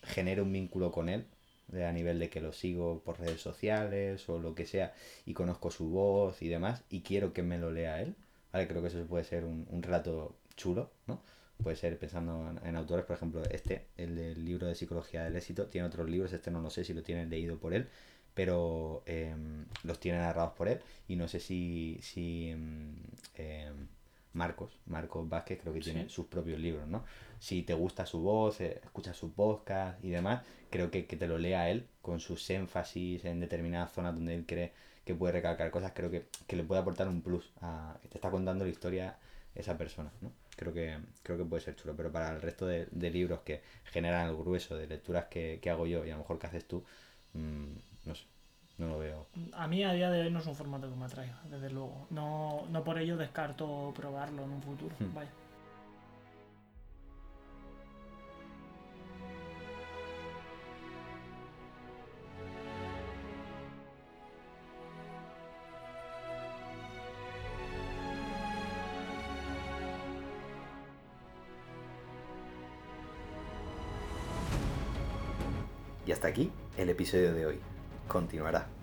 genere 0.03 0.41
un 0.41 0.51
vínculo 0.51 0.91
con 0.91 1.09
él, 1.09 1.25
de, 1.67 1.85
a 1.85 1.91
nivel 1.91 2.19
de 2.19 2.29
que 2.29 2.41
lo 2.41 2.53
sigo 2.53 3.01
por 3.03 3.19
redes 3.19 3.41
sociales 3.41 4.27
o 4.29 4.39
lo 4.39 4.55
que 4.55 4.65
sea, 4.65 4.93
y 5.25 5.33
conozco 5.33 5.71
su 5.71 5.89
voz 5.89 6.41
y 6.41 6.47
demás, 6.49 6.83
y 6.89 7.01
quiero 7.01 7.33
que 7.33 7.43
me 7.43 7.57
lo 7.57 7.71
lea 7.71 8.01
él, 8.01 8.15
¿vale? 8.51 8.67
Creo 8.67 8.81
que 8.81 8.89
eso 8.89 9.05
puede 9.05 9.23
ser 9.23 9.45
un, 9.45 9.67
un 9.69 9.83
relato 9.83 10.35
chulo, 10.55 10.91
¿no? 11.07 11.21
Puede 11.63 11.75
ser 11.75 11.97
pensando 11.97 12.49
en, 12.51 12.67
en, 12.67 12.75
autores, 12.75 13.05
por 13.05 13.15
ejemplo, 13.15 13.41
este, 13.49 13.87
el 13.97 14.15
del 14.15 14.45
libro 14.45 14.67
de 14.67 14.75
psicología 14.75 15.23
del 15.23 15.35
éxito, 15.35 15.67
tiene 15.67 15.87
otros 15.87 16.09
libros, 16.09 16.31
este 16.33 16.51
no 16.51 16.61
lo 16.61 16.69
sé 16.69 16.83
si 16.83 16.93
lo 16.93 17.03
tienen 17.03 17.29
leído 17.29 17.57
por 17.59 17.73
él, 17.73 17.89
pero 18.37 19.01
eh, 19.07 19.35
los 19.83 19.99
tiene 19.99 20.19
narrados 20.19 20.53
por 20.53 20.67
él 20.67 20.79
y 21.07 21.15
no 21.15 21.27
sé 21.27 21.39
si, 21.39 21.97
si 22.03 22.53
eh, 23.33 23.71
Marcos, 24.33 24.77
Marcos 24.85 25.27
Vázquez, 25.27 25.59
creo 25.59 25.73
que 25.73 25.79
tiene 25.79 26.07
sus 26.07 26.27
propios 26.27 26.59
libros, 26.59 26.87
¿no? 26.87 27.03
Si 27.39 27.63
te 27.63 27.73
gusta 27.73 28.05
su 28.05 28.19
voz, 28.19 28.61
eh, 28.61 28.79
escuchas 28.83 29.17
su 29.17 29.33
podcast 29.33 30.05
y 30.05 30.11
demás, 30.11 30.43
creo 30.69 30.91
que, 30.91 31.07
que 31.07 31.17
te 31.17 31.27
lo 31.27 31.39
lea 31.39 31.71
él 31.71 31.87
con 32.03 32.19
sus 32.19 32.47
énfasis 32.51 33.25
en 33.25 33.39
determinadas 33.39 33.91
zonas 33.91 34.13
donde 34.13 34.35
él 34.35 34.45
cree 34.45 34.71
que 35.03 35.15
puede 35.15 35.33
recalcar 35.33 35.71
cosas, 35.71 35.93
creo 35.95 36.11
que, 36.11 36.27
que 36.45 36.55
le 36.55 36.63
puede 36.63 36.81
aportar 36.81 37.07
un 37.07 37.23
plus 37.23 37.51
a 37.61 37.97
que 38.03 38.07
te 38.07 38.19
está 38.19 38.29
contando 38.29 38.65
la 38.65 38.69
historia 38.69 39.17
esa 39.55 39.79
persona, 39.79 40.11
¿no? 40.21 40.31
Creo 40.55 40.75
que, 40.75 40.95
creo 41.23 41.39
que 41.39 41.45
puede 41.45 41.63
ser 41.63 41.75
chulo, 41.75 41.95
pero 41.97 42.11
para 42.11 42.29
el 42.35 42.39
resto 42.39 42.67
de, 42.67 42.87
de 42.91 43.09
libros 43.09 43.39
que 43.39 43.63
generan 43.85 44.27
el 44.27 44.35
grueso 44.35 44.77
de 44.77 44.85
lecturas 44.85 45.25
que, 45.25 45.57
que, 45.59 45.71
hago 45.71 45.87
yo 45.87 46.05
y 46.05 46.11
a 46.11 46.13
lo 46.13 46.19
mejor 46.19 46.37
que 46.37 46.45
haces 46.45 46.67
tú, 46.67 46.83
mmm, 47.33 47.86
no 48.07 48.15
sé, 48.15 48.23
no 48.77 48.87
lo 48.87 48.99
veo. 48.99 49.27
A 49.53 49.67
mí 49.67 49.83
a 49.83 49.91
día 49.91 50.09
de 50.09 50.21
hoy 50.21 50.31
no 50.31 50.39
es 50.39 50.45
un 50.47 50.55
formato 50.55 50.89
que 50.89 50.95
me 50.95 51.05
atraiga, 51.05 51.41
desde 51.49 51.69
luego. 51.69 52.07
No, 52.09 52.63
no 52.69 52.83
por 52.83 52.97
ello 52.97 53.17
descarto 53.17 53.93
probarlo 53.95 54.43
en 54.43 54.51
un 54.51 54.61
futuro. 54.61 54.95
Hmm. 54.99 55.13
Vaya. 55.13 55.29
Y 76.05 76.13
hasta 76.13 76.29
aquí 76.29 76.49
el 76.77 76.89
episodio 76.89 77.33
de 77.33 77.45
hoy. 77.45 77.66
Continuará. 78.07 78.76